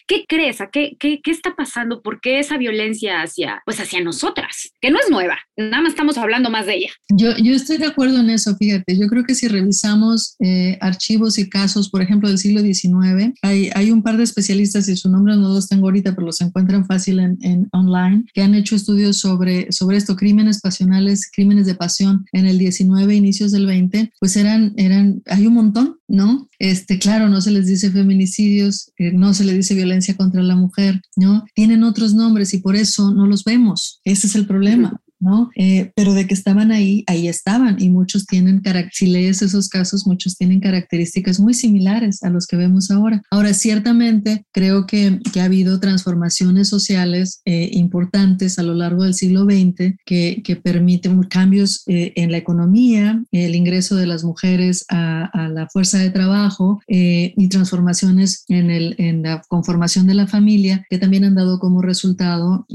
¿Qué 0.08 0.26
crees? 0.28 0.62
¿A 0.62 0.70
qué, 0.70 0.96
qué, 1.00 1.20
qué, 1.24 1.32
está 1.32 1.56
pasando? 1.56 2.02
¿Por 2.02 2.22
qué 2.22 2.40
esa 2.40 2.58
violencia 2.58 3.22
hacia, 3.22 3.62
pues 3.66 3.80
hacia 3.80 4.02
nosotras? 4.02 4.72
Que 4.82 4.92
no 4.92 5.00
es 5.00 5.10
nueva, 5.10 5.38
nada 5.58 5.82
más 5.82 5.92
estamos 5.92 6.18
hablando 6.18 6.50
más 6.50 6.66
de 6.66 6.76
ella. 6.76 6.90
Yo, 7.10 7.36
yo 7.38 7.54
estoy 7.54 7.78
de 7.78 7.88
acuerdo 7.88 8.20
en 8.20 8.30
eso, 8.30 8.56
fíjate. 8.56 8.98
Yo 8.98 9.08
creo 9.08 9.24
que 9.24 9.36
si 9.36 9.48
revisamos 9.48 10.36
eh, 10.40 10.78
archivos 10.82 11.38
y 11.38 11.50
casos, 11.50 11.90
por 11.90 12.02
ejemplo, 12.02 12.30
del 12.30 12.38
siglo 12.38 12.62
XIX, 12.62 13.34
hay, 13.42 13.70
hay 13.74 13.92
un 13.92 14.04
par 14.04 14.18
de 14.18 14.24
especialistas, 14.24 14.88
y 14.90 14.96
su 14.96 15.10
nombre 15.10 15.36
no 15.36 15.50
los 15.50 15.68
tengo 15.68 15.88
ahorita, 15.88 16.14
pero 16.14 16.28
los 16.28 16.42
encuentran 16.42 16.86
fácil 16.86 17.20
en, 17.20 17.38
en 17.42 17.68
online, 17.72 18.26
que 18.34 18.42
han 18.42 18.56
hecho 18.56 18.76
estudios 18.76 19.18
sobre, 19.18 19.72
sobre 19.72 19.98
esto, 19.98 20.16
crímenes 20.16 20.62
pasionales, 20.62 21.30
crímenes 21.32 21.66
de 21.66 21.76
pasión 21.76 22.26
en 22.32 22.46
el 22.46 22.58
19, 22.58 23.16
inicios 23.16 23.52
del 23.52 23.66
20, 23.66 24.12
pues 24.20 24.36
eran, 24.36 24.74
eran, 24.78 25.22
hay 25.28 25.48
un 25.48 25.54
montón, 25.54 25.98
¿no? 26.08 26.50
Este, 26.60 27.00
claro, 27.00 27.30
no 27.30 27.42
se 27.42 27.52
les 27.52 27.68
dice 27.68 27.92
feminicidios, 27.92 28.92
eh, 28.98 29.12
no 29.14 29.34
se 29.40 29.46
le 29.46 29.54
dice 29.54 29.74
violencia 29.74 30.18
contra 30.18 30.44
la 30.44 30.56
mujer, 30.56 31.02
¿no? 31.16 31.46
Tienen 31.56 31.84
otros 31.84 32.14
nombres 32.14 32.54
y 32.54 32.58
por 32.58 32.76
eso 32.76 33.12
no 33.12 33.26
los 33.26 33.46
vemos. 33.46 34.02
Ese 34.04 34.28
es 34.28 34.36
el 34.36 34.46
problema. 34.46 35.02
¿No? 35.20 35.50
Eh, 35.56 35.92
pero 35.96 36.14
de 36.14 36.28
que 36.28 36.34
estaban 36.34 36.72
ahí, 36.72 37.04
ahí 37.08 37.28
estaban 37.28 37.78
y 37.80 37.90
muchos 37.90 38.26
tienen, 38.26 38.62
si 38.92 39.08
lees 39.08 39.42
esos 39.42 39.70
casos, 39.70 40.08
muchos 40.08 40.38
tienen 40.38 40.60
características 40.60 41.40
muy 41.40 41.54
similares 41.54 42.24
a 42.24 42.30
los 42.30 42.48
que 42.48 42.56
vemos 42.56 42.90
ahora. 42.92 43.22
Ahora, 43.30 43.54
ciertamente 43.54 44.46
creo 44.52 44.86
que, 44.86 45.20
que 45.34 45.42
ha 45.42 45.46
habido 45.46 45.80
transformaciones 45.80 46.70
sociales 46.70 47.42
eh, 47.46 47.70
importantes 47.74 48.60
a 48.60 48.64
lo 48.64 48.74
largo 48.74 49.04
del 49.04 49.14
siglo 49.14 49.44
XX 49.44 49.96
que, 50.06 50.42
que 50.44 50.56
permiten 50.56 51.22
cambios 51.24 51.84
eh, 51.88 52.14
en 52.16 52.32
la 52.32 52.38
economía, 52.38 53.24
el 53.32 53.56
ingreso 53.56 53.96
de 53.96 54.08
las 54.08 54.24
mujeres 54.24 54.86
a, 54.90 55.26
a 55.26 55.50
la 55.50 55.68
fuerza 55.68 55.98
de 55.98 56.10
trabajo 56.10 56.82
y 56.88 57.48
transformaciones 57.50 58.46
en, 58.48 58.70
el, 58.70 58.96
en 58.98 59.24
la 59.24 59.42
conformación 59.48 60.08
de 60.08 60.14
la 60.14 60.28
familia 60.28 60.86
que 60.90 60.98
también 60.98 61.26
han 61.26 61.36
dado 61.36 61.60
como 61.60 61.82
resultado 61.82 62.66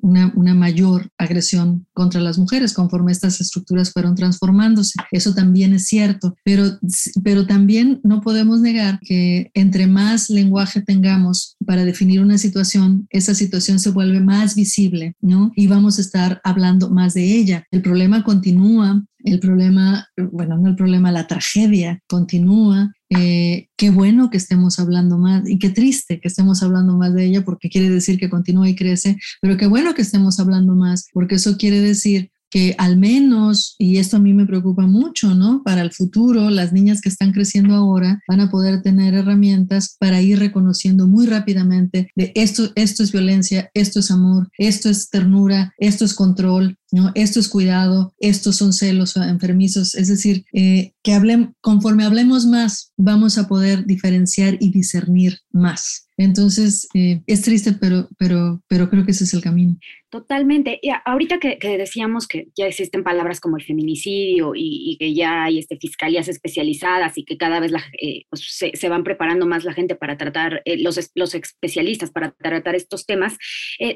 una, 0.00 0.32
una 0.34 0.54
mayor 0.54 1.10
agresión 1.28 1.86
contra 1.92 2.20
las 2.20 2.38
mujeres 2.38 2.72
conforme 2.72 3.12
estas 3.12 3.40
estructuras 3.40 3.92
fueron 3.92 4.14
transformándose. 4.14 4.94
Eso 5.12 5.34
también 5.34 5.72
es 5.72 5.86
cierto, 5.86 6.34
pero, 6.44 6.78
pero 7.22 7.46
también 7.46 8.00
no 8.02 8.20
podemos 8.20 8.60
negar 8.60 8.98
que 9.00 9.50
entre 9.54 9.86
más 9.86 10.30
lenguaje 10.30 10.82
tengamos 10.82 11.56
para 11.64 11.84
definir 11.84 12.20
una 12.20 12.38
situación, 12.38 13.06
esa 13.10 13.34
situación 13.34 13.78
se 13.78 13.90
vuelve 13.90 14.20
más 14.20 14.54
visible, 14.54 15.14
¿no? 15.20 15.52
Y 15.54 15.66
vamos 15.66 15.98
a 15.98 16.02
estar 16.02 16.40
hablando 16.44 16.90
más 16.90 17.14
de 17.14 17.24
ella. 17.24 17.64
El 17.70 17.82
problema 17.82 18.24
continúa, 18.24 19.04
el 19.24 19.40
problema, 19.40 20.08
bueno, 20.32 20.56
no 20.58 20.68
el 20.68 20.76
problema, 20.76 21.12
la 21.12 21.26
tragedia 21.26 22.00
continúa. 22.06 22.92
Eh, 23.10 23.68
qué 23.76 23.90
bueno 23.90 24.28
que 24.28 24.36
estemos 24.36 24.78
hablando 24.78 25.16
más 25.16 25.48
y 25.48 25.58
qué 25.58 25.70
triste 25.70 26.20
que 26.20 26.28
estemos 26.28 26.62
hablando 26.62 26.96
más 26.96 27.14
de 27.14 27.24
ella 27.24 27.42
porque 27.42 27.70
quiere 27.70 27.88
decir 27.88 28.18
que 28.18 28.28
continúa 28.28 28.68
y 28.68 28.76
crece, 28.76 29.16
pero 29.40 29.56
qué 29.56 29.66
bueno 29.66 29.94
que 29.94 30.02
estemos 30.02 30.38
hablando 30.40 30.74
más 30.74 31.06
porque 31.14 31.36
eso 31.36 31.56
quiere 31.56 31.80
decir 31.80 32.30
que 32.50 32.74
al 32.78 32.96
menos, 32.96 33.74
y 33.78 33.98
esto 33.98 34.16
a 34.16 34.20
mí 34.20 34.32
me 34.32 34.46
preocupa 34.46 34.86
mucho, 34.86 35.34
¿no? 35.34 35.62
Para 35.62 35.82
el 35.82 35.92
futuro, 35.92 36.50
las 36.50 36.72
niñas 36.72 37.00
que 37.00 37.08
están 37.08 37.32
creciendo 37.32 37.74
ahora 37.74 38.20
van 38.26 38.40
a 38.40 38.50
poder 38.50 38.82
tener 38.82 39.14
herramientas 39.14 39.96
para 39.98 40.22
ir 40.22 40.38
reconociendo 40.38 41.06
muy 41.06 41.26
rápidamente 41.26 42.10
de 42.16 42.32
esto, 42.34 42.70
esto 42.74 43.02
es 43.02 43.12
violencia, 43.12 43.70
esto 43.74 44.00
es 44.00 44.10
amor, 44.10 44.48
esto 44.56 44.88
es 44.88 45.10
ternura, 45.10 45.74
esto 45.78 46.04
es 46.04 46.14
control, 46.14 46.78
¿no? 46.90 47.12
Esto 47.14 47.40
es 47.40 47.48
cuidado, 47.48 48.14
estos 48.18 48.56
son 48.56 48.72
celos 48.72 49.16
enfermizos, 49.16 49.94
es 49.94 50.08
decir, 50.08 50.44
eh, 50.52 50.92
que 51.02 51.12
hablem, 51.12 51.52
conforme 51.60 52.04
hablemos 52.04 52.46
más, 52.46 52.92
vamos 52.96 53.38
a 53.38 53.48
poder 53.48 53.86
diferenciar 53.86 54.56
y 54.60 54.70
discernir 54.70 55.38
más. 55.52 56.08
Entonces, 56.20 56.88
eh, 56.94 57.22
es 57.28 57.42
triste, 57.42 57.74
pero, 57.74 58.08
pero, 58.18 58.60
pero 58.66 58.90
creo 58.90 59.04
que 59.04 59.12
ese 59.12 59.22
es 59.22 59.34
el 59.34 59.40
camino. 59.40 59.78
Totalmente. 60.10 60.80
Y 60.82 60.90
ahorita 61.04 61.38
que, 61.38 61.58
decíamos 61.78 62.26
que 62.26 62.48
ya 62.56 62.66
existen 62.66 63.04
palabras 63.04 63.40
como 63.40 63.56
el 63.56 63.62
feminicidio 63.62 64.52
y, 64.56 64.96
que 64.98 65.14
ya 65.14 65.44
hay 65.44 65.60
este, 65.60 65.76
fiscalías 65.76 66.26
especializadas 66.26 67.16
y 67.18 67.24
que 67.24 67.36
cada 67.36 67.60
vez 67.60 67.72
eh, 68.02 68.24
pues, 68.30 68.48
se, 68.50 68.88
van 68.88 69.04
preparando 69.04 69.46
más 69.46 69.64
la 69.64 69.74
gente 69.74 69.94
para 69.94 70.16
tratar, 70.16 70.62
los, 70.78 70.98
los 71.14 71.34
especialistas 71.36 72.10
para 72.10 72.32
tratar 72.32 72.74
estos 72.74 73.06
temas, 73.06 73.36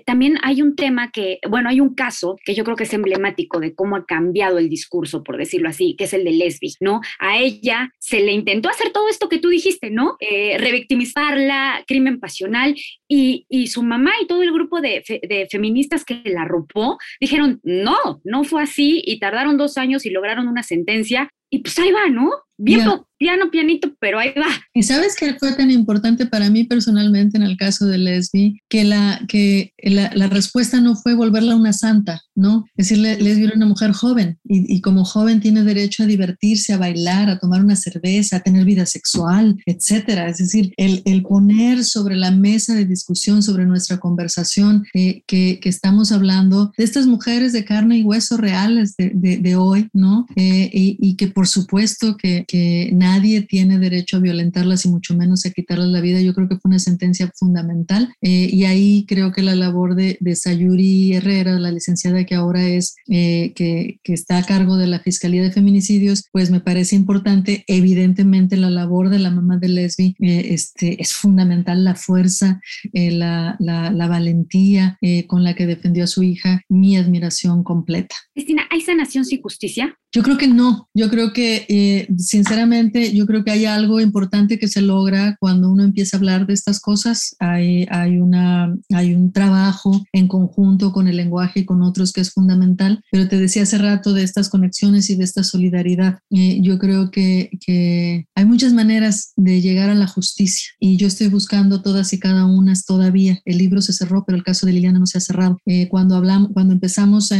también 0.07 0.39
hay 0.43 0.63
un 0.63 0.77
tema 0.77 1.11
que, 1.11 1.39
bueno, 1.49 1.71
hay 1.71 1.81
un 1.81 1.95
caso 1.95 2.37
que 2.45 2.55
yo 2.55 2.63
creo 2.63 2.77
que 2.77 2.82
es 2.83 2.92
emblemático 2.92 3.61
de 3.61 3.75
cómo 3.75 3.97
ha 3.97 4.05
cambiado 4.05 4.59
el 4.59 4.68
discurso, 4.68 5.23
por 5.23 5.37
decirlo 5.37 5.68
así, 5.68 5.95
que 5.97 6.05
es 6.05 6.12
el 6.12 6.25
de 6.25 6.33
Lesbi, 6.33 6.75
¿no? 6.81 7.01
A 7.18 7.38
ella 7.38 7.90
se 7.99 8.21
le 8.21 8.33
intentó 8.33 8.68
hacer 8.68 8.92
todo 8.92 9.09
esto 9.09 9.29
que 9.29 9.38
tú 9.38 9.49
dijiste, 9.49 9.90
¿no? 9.90 10.16
Eh, 10.21 10.59
revictimizarla, 10.59 11.85
crimen 11.87 12.21
pasional, 12.21 12.75
y, 13.09 13.47
y, 13.49 13.66
su 13.66 13.83
mamá 13.83 14.12
y 14.23 14.27
todo 14.27 14.42
el 14.42 14.53
grupo 14.53 14.81
de, 14.81 15.03
de, 15.29 15.47
feministas 15.51 16.05
que 16.05 16.23
la 16.25 16.42
arropó 16.42 16.97
dijeron, 17.21 17.61
no, 17.62 18.21
no 18.25 18.45
fue 18.45 18.62
así, 18.62 19.03
y 19.05 19.18
tardaron 19.18 19.59
dos 19.59 19.77
años 19.77 20.07
y 20.07 20.11
lograron 20.11 20.49
una 20.49 20.62
sentencia, 20.62 21.29
y 21.53 21.59
pues 21.59 21.79
ahí 21.79 21.93
va, 21.93 22.09
¿no? 22.09 22.31
Bien, 22.57 22.81
piano, 23.23 23.51
pianito, 23.53 23.95
pero 24.01 24.19
ahí 24.19 24.31
va. 24.37 24.49
Y 24.75 24.83
sabes 24.83 25.15
que 25.15 25.35
fue 25.35 25.53
tan 25.53 25.71
importante 25.71 26.27
para 26.27 26.51
mí 26.51 26.65
personalmente 26.65 27.37
en 27.37 27.45
el 27.45 27.57
caso 27.57 27.87
de 27.87 27.97
Lesbi, 27.97 28.61
que 28.69 28.83
la, 28.83 29.21
que 29.29 29.73
la, 29.79 30.11
la 30.15 30.27
respuesta 30.27 30.81
no 30.81 30.97
fue 30.97 31.15
volverla 31.15 31.55
una 31.55 31.73
santa, 31.73 32.21
¿no? 32.35 32.65
Es 32.77 32.88
decir, 32.88 32.99
Lesbi 32.99 33.45
era 33.45 33.55
una 33.55 33.67
mujer 33.67 33.93
joven 33.93 34.38
y, 34.43 34.75
y, 34.75 34.81
como 34.81 35.05
joven 35.05 35.41
tiene 35.41 35.62
derecho 35.62 36.03
a 36.03 36.07
divertirse, 36.07 36.73
a 36.73 36.79
bailar, 36.79 37.31
a 37.31 37.38
tomar 37.38 37.62
una 37.62 37.77
cerveza, 37.77 38.38
a 38.38 38.41
tener 38.41 38.65
vida 38.65 38.87
sexual, 38.87 39.57
etcétera. 39.67 40.29
Es 40.29 40.38
decir, 40.38 40.73
el, 40.77 41.03
el 41.05 41.23
poner 41.23 41.85
sobre 41.85 42.17
la 42.17 42.33
mesa 42.33 42.75
de 42.75 42.87
discusión, 42.87 43.45
sobre 43.45 43.67
nuestra 43.67 43.99
conversación 43.99 44.85
eh, 44.95 45.23
que, 45.29 45.61
que, 45.61 45.69
estamos 45.69 46.11
hablando 46.11 46.73
de 46.77 46.83
estas 46.83 47.07
mujeres 47.07 47.53
de 47.53 47.65
carne 47.65 47.99
y 47.99 48.03
hueso 48.03 48.37
reales 48.37 48.97
de, 48.97 49.12
de, 49.15 49.38
de 49.38 49.55
hoy, 49.55 49.88
¿no? 49.93 50.27
Eh, 50.35 50.71
y, 50.73 50.97
y, 51.01 51.17
que 51.17 51.29
por 51.29 51.42
supuesto 51.47 52.17
que, 52.17 52.45
que 52.47 52.91
nadie 52.93 53.43
tiene 53.43 53.79
derecho 53.79 54.17
a 54.17 54.21
violentarlas 54.21 54.85
y 54.85 54.89
mucho 54.89 55.15
menos 55.17 55.45
a 55.47 55.51
quitarles 55.51 55.89
la 55.89 56.01
vida. 56.01 56.21
Yo 56.21 56.35
creo 56.35 56.49
que 56.49 56.57
fue 56.57 56.69
una 56.69 56.79
sentencia 56.79 57.31
fundamental 57.35 58.13
eh, 58.21 58.49
y 58.53 58.65
ahí 58.65 59.05
creo 59.07 59.33
que 59.33 59.43
la 59.43 59.55
labor 59.55 59.95
de, 59.95 60.19
de 60.21 60.37
Sayuri 60.37 61.15
Herrera, 61.15 61.59
la 61.59 61.71
licenciada 61.71 62.25
que 62.25 62.35
ahora 62.35 62.67
es, 62.67 62.95
eh, 63.09 63.53
que, 63.55 63.99
que, 64.03 64.13
está 64.13 64.39
a 64.39 64.45
cargo 64.45 64.77
de 64.77 64.87
la 64.87 65.01
Fiscalía 65.01 65.43
de 65.43 65.53
Feminicidios, 65.53 66.25
pues 66.33 66.51
me 66.51 66.61
parece 66.61 66.97
importante. 66.97 67.65
Evidentemente 67.67 68.57
la 68.57 68.71
labor 68.71 69.09
de 69.09 69.19
la 69.19 69.31
mamá 69.31 69.59
de 69.59 69.69
Lesbi 69.69 70.15
eh, 70.21 70.49
este, 70.51 71.01
es 71.01 71.13
fundamental, 71.13 71.85
la 71.85 71.95
fuerza, 71.95 72.61
la, 72.93 73.57
la, 73.59 73.91
la, 73.91 74.07
valentía 74.07 74.99
con 75.27 75.43
la 75.43 75.55
que 75.55 75.67
defendió 75.67 76.05
a 76.05 76.07
su 76.07 76.23
hija, 76.23 76.63
mi 76.69 76.97
admiración 76.97 77.65
completa. 77.65 78.15
Cristina, 78.35 78.63
¿hay 78.71 78.81
sanación 78.81 79.25
sin 79.25 79.41
justicia? 79.41 79.97
Yo 80.15 80.23
creo 80.23 80.37
que 80.37 80.49
no, 80.49 80.91
yo 80.93 81.09
creo 81.09 81.32
que 81.33 81.66
eh, 81.68 82.09
sinceramente, 82.18 83.14
yo 83.14 83.27
creo 83.27 83.45
que 83.45 83.51
hay 83.51 83.64
algo 83.64 84.01
importante 84.01 84.59
que 84.59 84.68
se 84.68 84.83
logra 84.83 85.37
cuando 85.40 85.71
uno 85.71 85.85
empieza 85.85 86.16
a 86.16 86.18
hablar 86.18 86.47
de 86.47 86.55
estas 86.55 86.81
cosas. 86.81 87.37
Hay, 87.38 87.87
hay, 87.90 88.18
una, 88.18 88.75
hay 88.92 89.14
un 89.14 89.33
trabajo 89.33 90.05
en 90.12 90.29
conjunto 90.29 90.92
con 90.92 91.09
el 91.09 91.16
lenguaje 91.16 91.61
y 91.61 91.64
con 91.64 91.83
otros 91.83 92.12
que 92.12 92.21
es 92.21 92.33
fundamental, 92.33 93.03
pero 93.11 93.29
te 93.29 93.38
decía 93.38 93.62
hace 93.62 93.79
rato 93.79 94.12
de 94.12 94.23
estas 94.23 94.49
conexiones 94.49 95.11
y 95.11 95.16
de 95.16 95.25
esta 95.25 95.42
solidaridad. 95.42 96.18
Eh, 96.31 96.61
yo 96.62 96.79
creo 96.79 97.11
que, 97.11 97.51
que 97.64 98.27
hay 98.35 98.45
muchas 98.45 98.73
maneras 98.73 99.33
de 99.37 99.61
llegar 99.61 99.90
a 99.90 99.95
la 99.95 100.07
justicia 100.07 100.71
y 100.81 100.97
yo 100.97 101.07
estoy 101.07 101.29
buscando 101.29 101.83
todas 101.83 102.12
y 102.12 102.18
cada 102.18 102.47
una 102.47 102.73
todavía. 102.87 103.40
El 103.45 103.59
libro 103.59 103.83
se 103.83 103.92
cerró, 103.92 104.25
pero 104.25 104.37
el 104.37 104.45
caso 104.45 104.66
de 104.66 104.73
Liliana 104.73 104.99
no 104.99 105.07
se 105.07 105.18
ha 105.18 105.21
cerrado. 105.21 105.59
Eh, 105.66 105.88
cuando, 105.88 106.16
hablamos, 106.16 106.51
cuando 106.53 106.73
empezamos 106.73 107.33
a 107.33 107.37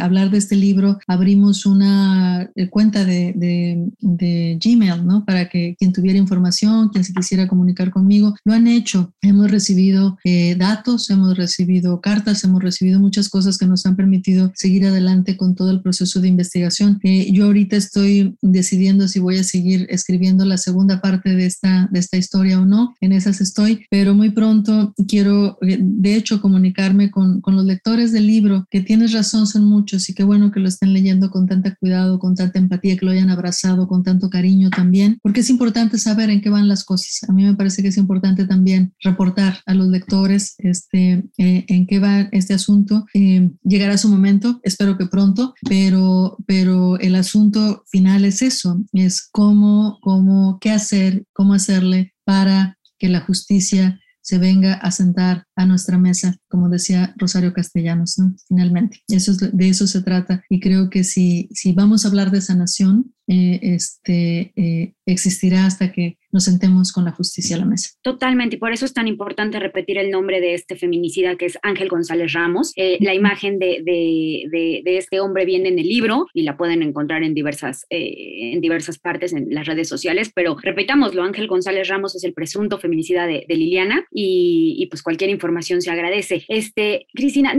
hablar 0.00 0.30
de 0.30 0.38
este 0.38 0.56
libro, 0.56 0.98
abrimos 1.06 1.66
una 1.66 2.50
eh, 2.54 2.68
cuenta 2.68 3.04
de, 3.04 3.29
de, 3.34 4.58
Gmail, 4.62 5.06
¿no? 5.06 5.24
Para 5.24 5.48
que 5.48 5.74
quien 5.78 5.92
tuviera 5.92 6.18
información, 6.18 6.88
quien 6.88 7.04
se 7.04 7.12
quisiera 7.12 7.48
comunicar 7.48 7.90
conmigo, 7.90 8.34
lo 8.44 8.52
han 8.52 8.66
hecho. 8.66 9.12
Hemos 9.22 9.50
recibido 9.50 10.18
eh, 10.24 10.54
datos, 10.56 11.10
hemos 11.10 11.36
recibido 11.36 12.00
cartas, 12.00 12.44
hemos 12.44 12.62
recibido 12.62 13.00
muchas 13.00 13.28
cosas 13.28 13.58
que 13.58 13.66
nos 13.66 13.86
han 13.86 13.96
permitido 13.96 14.52
seguir 14.54 14.86
adelante 14.86 15.36
con 15.36 15.54
todo 15.54 15.70
el 15.70 15.82
proceso 15.82 16.20
de 16.20 16.28
investigación. 16.28 16.98
Eh, 17.02 17.30
yo 17.32 17.46
ahorita 17.46 17.76
estoy 17.76 18.36
decidiendo 18.42 19.08
si 19.08 19.18
voy 19.18 19.38
a 19.38 19.44
seguir 19.44 19.86
escribiendo 19.90 20.44
la 20.44 20.58
segunda 20.58 21.00
parte 21.00 21.34
de 21.34 21.46
esta, 21.46 21.88
de 21.90 21.98
esta 21.98 22.16
historia 22.16 22.60
o 22.60 22.66
no. 22.66 22.94
En 23.00 23.12
esas 23.12 23.40
estoy, 23.40 23.86
pero 23.90 24.14
muy 24.14 24.30
pronto 24.30 24.94
quiero, 25.08 25.58
de 25.60 26.14
hecho, 26.14 26.40
comunicarme 26.40 27.10
con, 27.10 27.40
con 27.40 27.56
los 27.56 27.64
lectores 27.64 28.12
del 28.12 28.26
libro, 28.26 28.66
que 28.70 28.80
tienes 28.80 29.12
razón, 29.12 29.46
son 29.46 29.64
muchos 29.64 30.08
y 30.08 30.14
qué 30.14 30.24
bueno 30.24 30.50
que 30.50 30.60
lo 30.60 30.68
estén 30.68 30.92
leyendo 30.92 31.30
con 31.30 31.46
tanta 31.46 31.74
cuidado 31.74 32.18
con 32.18 32.34
tanta 32.34 32.58
empatía, 32.58 32.96
que 32.96 33.06
lo 33.06 33.09
hayan 33.10 33.30
abrazado 33.30 33.86
con 33.88 34.02
tanto 34.02 34.30
cariño 34.30 34.70
también, 34.70 35.18
porque 35.22 35.40
es 35.40 35.50
importante 35.50 35.98
saber 35.98 36.30
en 36.30 36.40
qué 36.40 36.50
van 36.50 36.68
las 36.68 36.84
cosas. 36.84 37.28
A 37.28 37.32
mí 37.32 37.44
me 37.44 37.54
parece 37.54 37.82
que 37.82 37.88
es 37.88 37.96
importante 37.96 38.46
también 38.46 38.94
reportar 39.00 39.60
a 39.66 39.74
los 39.74 39.88
lectores 39.88 40.54
este, 40.58 41.24
eh, 41.38 41.64
en 41.68 41.86
qué 41.86 41.98
va 41.98 42.28
este 42.32 42.54
asunto. 42.54 43.06
Eh, 43.14 43.50
llegará 43.62 43.98
su 43.98 44.08
momento, 44.08 44.60
espero 44.62 44.96
que 44.96 45.06
pronto, 45.06 45.54
pero, 45.68 46.36
pero 46.46 46.98
el 46.98 47.14
asunto 47.14 47.84
final 47.90 48.24
es 48.24 48.42
eso, 48.42 48.82
es 48.92 49.28
cómo, 49.30 49.98
cómo, 50.02 50.58
qué 50.60 50.70
hacer, 50.70 51.24
cómo 51.32 51.54
hacerle 51.54 52.14
para 52.24 52.78
que 52.98 53.08
la 53.08 53.20
justicia 53.20 53.98
se 54.20 54.38
venga 54.38 54.74
a 54.74 54.90
sentar 54.90 55.46
a 55.56 55.66
nuestra 55.66 55.98
mesa, 55.98 56.36
como 56.50 56.68
decía 56.68 57.14
Rosario 57.16 57.52
Castellanos, 57.52 58.18
¿no? 58.18 58.34
finalmente. 58.48 59.00
Eso 59.08 59.32
de 59.34 59.68
eso 59.68 59.86
se 59.86 60.02
trata 60.02 60.42
y 60.48 60.60
creo 60.60 60.90
que 60.90 61.04
si, 61.04 61.48
si 61.52 61.72
vamos 61.72 62.04
a 62.04 62.08
hablar 62.08 62.30
de 62.30 62.40
sanación, 62.40 63.12
eh, 63.32 63.60
este, 63.62 64.52
eh, 64.56 64.94
existirá 65.06 65.64
hasta 65.64 65.92
que 65.92 66.18
nos 66.32 66.44
sentemos 66.44 66.92
con 66.92 67.04
la 67.04 67.12
justicia 67.12 67.54
a 67.54 67.60
la 67.60 67.64
mesa. 67.64 67.90
Totalmente, 68.02 68.56
y 68.56 68.58
por 68.58 68.72
eso 68.72 68.84
es 68.84 68.92
tan 68.92 69.06
importante 69.06 69.60
repetir 69.60 69.98
el 69.98 70.10
nombre 70.10 70.40
de 70.40 70.54
este 70.54 70.74
feminicida 70.74 71.36
que 71.36 71.46
es 71.46 71.56
Ángel 71.62 71.88
González 71.88 72.32
Ramos. 72.32 72.72
Eh, 72.74 72.98
la 73.00 73.14
imagen 73.14 73.60
de, 73.60 73.82
de, 73.84 74.82
de, 74.84 74.96
este 74.98 75.20
hombre 75.20 75.44
viene 75.44 75.68
en 75.68 75.78
el 75.78 75.86
libro 75.86 76.26
y 76.34 76.42
la 76.42 76.56
pueden 76.56 76.82
encontrar 76.82 77.22
en 77.22 77.34
diversas, 77.34 77.86
en 77.88 78.60
diversas 78.60 78.98
partes 78.98 79.32
en 79.32 79.46
las 79.50 79.66
redes 79.66 79.88
sociales, 79.88 80.32
pero 80.34 80.56
repitámoslo, 80.60 81.22
Ángel 81.22 81.46
González 81.46 81.86
Ramos 81.86 82.16
es 82.16 82.24
el 82.24 82.34
presunto 82.34 82.78
feminicida 82.78 83.28
de, 83.28 83.44
Liliana 83.48 84.06
y, 84.10 84.76
y, 84.78 84.86
pues 84.86 85.02
cualquier 85.02 85.30
información 85.30 85.82
se 85.82 85.90
agradece. 85.90 86.39
Este, 86.48 87.06
Cristina, 87.14 87.54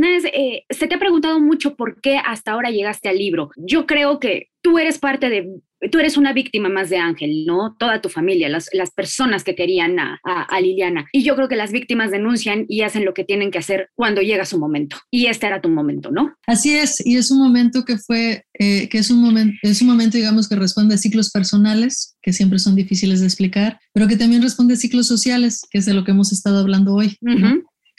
se 0.69 0.87
te 0.87 0.95
ha 0.95 0.99
preguntado 0.99 1.39
mucho 1.39 1.75
por 1.75 1.99
qué 2.01 2.17
hasta 2.17 2.51
ahora 2.51 2.69
llegaste 2.69 3.09
al 3.09 3.17
libro. 3.17 3.51
Yo 3.57 3.85
creo 3.85 4.19
que 4.19 4.47
tú 4.61 4.77
eres 4.77 4.99
parte 4.99 5.29
de, 5.29 5.47
tú 5.91 5.99
eres 5.99 6.17
una 6.17 6.33
víctima 6.33 6.69
más 6.69 6.89
de 6.89 6.97
Ángel, 6.97 7.45
¿no? 7.45 7.75
Toda 7.77 8.01
tu 8.01 8.09
familia, 8.09 8.49
las, 8.49 8.69
las 8.73 8.91
personas 8.91 9.43
que 9.43 9.55
querían 9.55 9.99
a, 9.99 10.19
a, 10.23 10.61
Liliana. 10.61 11.07
Y 11.11 11.23
yo 11.23 11.35
creo 11.35 11.47
que 11.47 11.55
las 11.55 11.71
víctimas 11.71 12.11
denuncian 12.11 12.65
y 12.67 12.81
hacen 12.81 13.05
lo 13.05 13.13
que 13.13 13.23
tienen 13.23 13.51
que 13.51 13.57
hacer 13.57 13.89
cuando 13.95 14.21
llega 14.21 14.45
su 14.45 14.59
momento. 14.59 14.97
Y 15.09 15.25
este 15.25 15.47
era 15.47 15.61
tu 15.61 15.69
momento, 15.69 16.11
¿no? 16.11 16.35
Así 16.45 16.73
es, 16.73 17.05
y 17.05 17.17
es 17.17 17.31
un 17.31 17.39
momento 17.39 17.83
que 17.83 17.97
fue, 17.97 18.45
eh, 18.59 18.87
que 18.89 18.99
es 18.99 19.09
un 19.09 19.21
momento, 19.21 19.53
es 19.63 19.81
un 19.81 19.87
momento, 19.87 20.17
digamos, 20.17 20.47
que 20.47 20.55
responde 20.55 20.95
a 20.95 20.99
ciclos 20.99 21.31
personales, 21.31 22.15
que 22.21 22.33
siempre 22.33 22.59
son 22.59 22.75
difíciles 22.75 23.19
de 23.19 23.25
explicar, 23.25 23.79
pero 23.93 24.07
que 24.07 24.17
también 24.17 24.43
responde 24.43 24.75
a 24.75 24.77
ciclos 24.77 25.07
sociales, 25.07 25.61
que 25.71 25.79
es 25.79 25.85
de 25.85 25.93
lo 25.93 26.03
que 26.03 26.11
hemos 26.11 26.31
estado 26.31 26.59
hablando 26.59 26.93
hoy. 26.93 27.17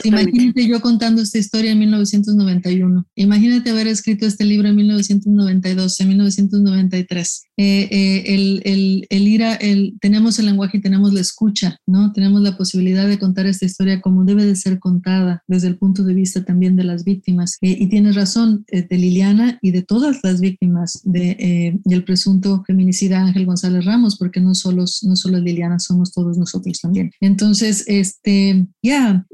Imagínate 0.04 0.66
yo 0.66 0.80
contando 0.80 1.22
esta 1.22 1.38
historia 1.38 1.72
en 1.72 1.78
1991. 1.78 3.06
Imagínate 3.16 3.70
haber 3.70 3.86
escrito 3.86 4.26
este 4.26 4.44
libro 4.44 4.68
en 4.68 4.76
1992, 4.76 6.00
en 6.00 6.08
1993. 6.08 7.42
Eh, 7.56 7.88
eh, 7.90 8.34
el, 8.34 8.62
el, 8.64 9.06
el, 9.10 9.28
ir 9.28 9.44
a, 9.44 9.54
el, 9.54 9.94
tenemos 10.00 10.38
el 10.38 10.46
lenguaje 10.46 10.78
y 10.78 10.80
tenemos 10.80 11.12
la 11.12 11.20
escucha, 11.20 11.78
¿no? 11.86 12.12
Tenemos 12.12 12.42
la 12.42 12.56
posibilidad 12.56 13.06
de 13.06 13.18
contar 13.18 13.46
esta 13.46 13.66
historia 13.66 14.00
como 14.00 14.24
debe 14.24 14.44
de 14.44 14.56
ser 14.56 14.78
contada 14.78 15.42
desde 15.46 15.68
el 15.68 15.76
punto 15.76 16.02
de 16.02 16.14
vista 16.14 16.44
también 16.44 16.76
de 16.76 16.84
las 16.84 17.04
víctimas. 17.04 17.58
Eh, 17.60 17.76
y 17.78 17.88
tienes 17.88 18.14
razón, 18.14 18.64
de 18.68 18.98
Liliana 18.98 19.58
y 19.62 19.70
de 19.70 19.82
todas 19.82 20.20
las 20.22 20.40
víctimas 20.40 21.00
de, 21.04 21.80
del 21.84 22.04
presunto 22.04 22.64
feminicida 22.66 23.20
Ángel 23.20 23.46
González 23.46 23.84
Ramos, 23.84 24.16
porque 24.16 24.40
no 24.40 24.54
solo, 24.54 24.84
no 25.02 25.16
solo 25.16 25.38
Liliana, 25.38 25.78
somos 25.78 26.12
todos 26.12 26.38
nosotros 26.38 26.80
también. 26.80 27.10
Entonces, 27.20 27.84
este, 27.86 28.66
ya, 28.82 29.26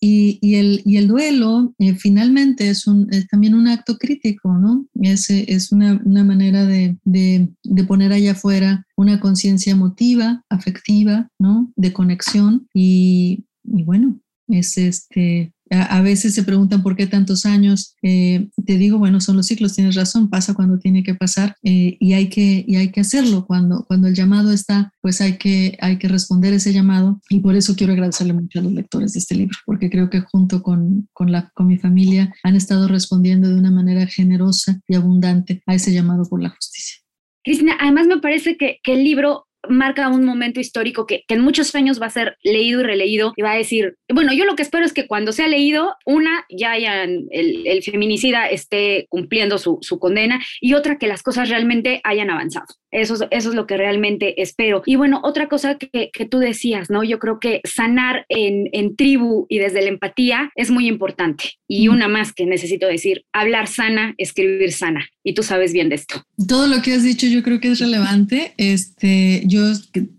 y, 0.00 0.54
el, 0.54 0.82
y 0.84 0.96
el 0.96 1.08
duelo 1.08 1.74
finalmente 1.98 2.68
es, 2.68 2.84
también 3.30 3.54
un 3.54 3.68
acto 3.68 3.96
crítico, 3.96 4.52
¿no? 4.52 4.86
Es, 5.00 5.30
es 5.30 5.72
una, 5.72 6.00
manera 6.04 6.64
de 6.66 6.96
de, 7.04 7.84
poner 7.84 8.12
allá 8.12 8.32
afuera 8.32 8.86
una 8.96 9.20
conciencia 9.20 9.72
emotiva, 9.72 10.44
afectiva, 10.48 11.28
¿no? 11.38 11.72
De 11.76 11.92
conexión 11.92 12.68
y, 12.74 13.44
bueno, 13.64 14.20
es 14.48 14.78
este, 14.78 15.52
a, 15.70 16.00
veces 16.02 16.34
se 16.34 16.42
preguntan 16.42 16.82
por 16.82 16.96
qué 16.96 17.06
tantos 17.06 17.46
años. 17.46 17.94
Eh, 18.02 18.48
te 18.64 18.78
digo, 18.78 18.98
bueno, 18.98 19.20
son 19.20 19.36
los 19.36 19.46
ciclos, 19.46 19.74
tienes 19.74 19.94
razón, 19.94 20.30
pasa 20.30 20.54
cuando 20.54 20.78
tiene 20.78 21.02
que 21.02 21.14
pasar 21.14 21.56
eh, 21.62 21.96
y, 22.00 22.12
hay 22.12 22.28
que, 22.28 22.64
y 22.66 22.76
hay 22.76 22.90
que 22.90 23.00
hacerlo. 23.00 23.46
Cuando, 23.46 23.84
cuando 23.86 24.08
el 24.08 24.14
llamado 24.14 24.52
está, 24.52 24.92
pues 25.00 25.20
hay 25.20 25.38
que, 25.38 25.76
hay 25.80 25.98
que 25.98 26.08
responder 26.08 26.52
ese 26.52 26.72
llamado 26.72 27.20
y 27.28 27.40
por 27.40 27.56
eso 27.56 27.74
quiero 27.76 27.92
agradecerle 27.92 28.32
mucho 28.32 28.60
a 28.60 28.62
los 28.62 28.72
lectores 28.72 29.12
de 29.12 29.20
este 29.20 29.34
libro, 29.34 29.56
porque 29.66 29.90
creo 29.90 30.10
que 30.10 30.20
junto 30.20 30.62
con, 30.62 31.08
con, 31.12 31.32
la, 31.32 31.50
con 31.54 31.66
mi 31.66 31.78
familia 31.78 32.32
han 32.42 32.56
estado 32.56 32.88
respondiendo 32.88 33.48
de 33.48 33.56
una 33.56 33.70
manera 33.70 34.06
generosa 34.06 34.80
y 34.86 34.94
abundante 34.94 35.62
a 35.66 35.74
ese 35.74 35.92
llamado 35.92 36.24
por 36.24 36.42
la 36.42 36.50
justicia. 36.50 36.98
Cristina, 37.44 37.76
además 37.80 38.06
me 38.06 38.18
parece 38.18 38.56
que, 38.56 38.78
que 38.82 38.94
el 38.94 39.04
libro 39.04 39.47
marca 39.68 40.08
un 40.08 40.24
momento 40.24 40.60
histórico 40.60 41.06
que, 41.06 41.24
en 41.28 41.40
muchos 41.40 41.74
años 41.74 42.00
va 42.00 42.06
a 42.06 42.10
ser 42.10 42.36
leído 42.42 42.80
y 42.80 42.84
releído 42.84 43.32
y 43.36 43.42
va 43.42 43.52
a 43.52 43.56
decir, 43.56 43.96
bueno, 44.12 44.32
yo 44.32 44.44
lo 44.44 44.56
que 44.56 44.62
espero 44.62 44.84
es 44.84 44.92
que 44.92 45.06
cuando 45.06 45.32
sea 45.32 45.48
leído, 45.48 45.94
una, 46.04 46.44
ya 46.50 46.72
hayan, 46.72 47.26
el, 47.30 47.82
feminicida 47.82 48.46
esté 48.48 49.06
cumpliendo 49.08 49.58
su, 49.58 49.78
condena 49.98 50.40
y 50.60 50.74
otra, 50.74 50.98
que 50.98 51.06
las 51.06 51.22
cosas 51.22 51.48
realmente 51.48 52.00
hayan 52.04 52.30
avanzado. 52.30 52.66
Eso, 52.90 53.14
eso 53.30 53.48
es 53.50 53.54
lo 53.54 53.66
que 53.66 53.76
realmente 53.76 54.40
espero. 54.40 54.82
Y 54.86 54.96
bueno, 54.96 55.20
otra 55.22 55.48
cosa 55.48 55.76
que, 55.76 56.10
tú 56.30 56.38
decías, 56.38 56.90
¿no? 56.90 57.04
Yo 57.04 57.18
creo 57.18 57.38
que 57.38 57.60
sanar 57.64 58.24
en, 58.28 58.68
en, 58.72 58.96
tribu 58.96 59.46
y 59.48 59.58
desde 59.58 59.82
la 59.82 59.88
empatía 59.88 60.50
es 60.56 60.70
muy 60.70 60.88
importante. 60.88 61.52
Y 61.68 61.88
una 61.88 62.08
más 62.08 62.32
que 62.32 62.46
necesito 62.46 62.86
decir, 62.86 63.24
hablar 63.32 63.68
sana, 63.68 64.14
escribir 64.16 64.72
sana. 64.72 65.06
Y 65.22 65.34
tú 65.34 65.42
sabes 65.42 65.72
bien 65.72 65.90
de 65.90 65.96
esto. 65.96 66.22
Todo 66.48 66.66
lo 66.66 66.80
que 66.80 66.94
has 66.94 67.02
dicho 67.02 67.26
yo 67.26 67.42
creo 67.42 67.60
que 67.60 67.70
es 67.70 67.80
relevante. 67.80 68.54
Este, 68.56 69.42
yo 69.44 69.70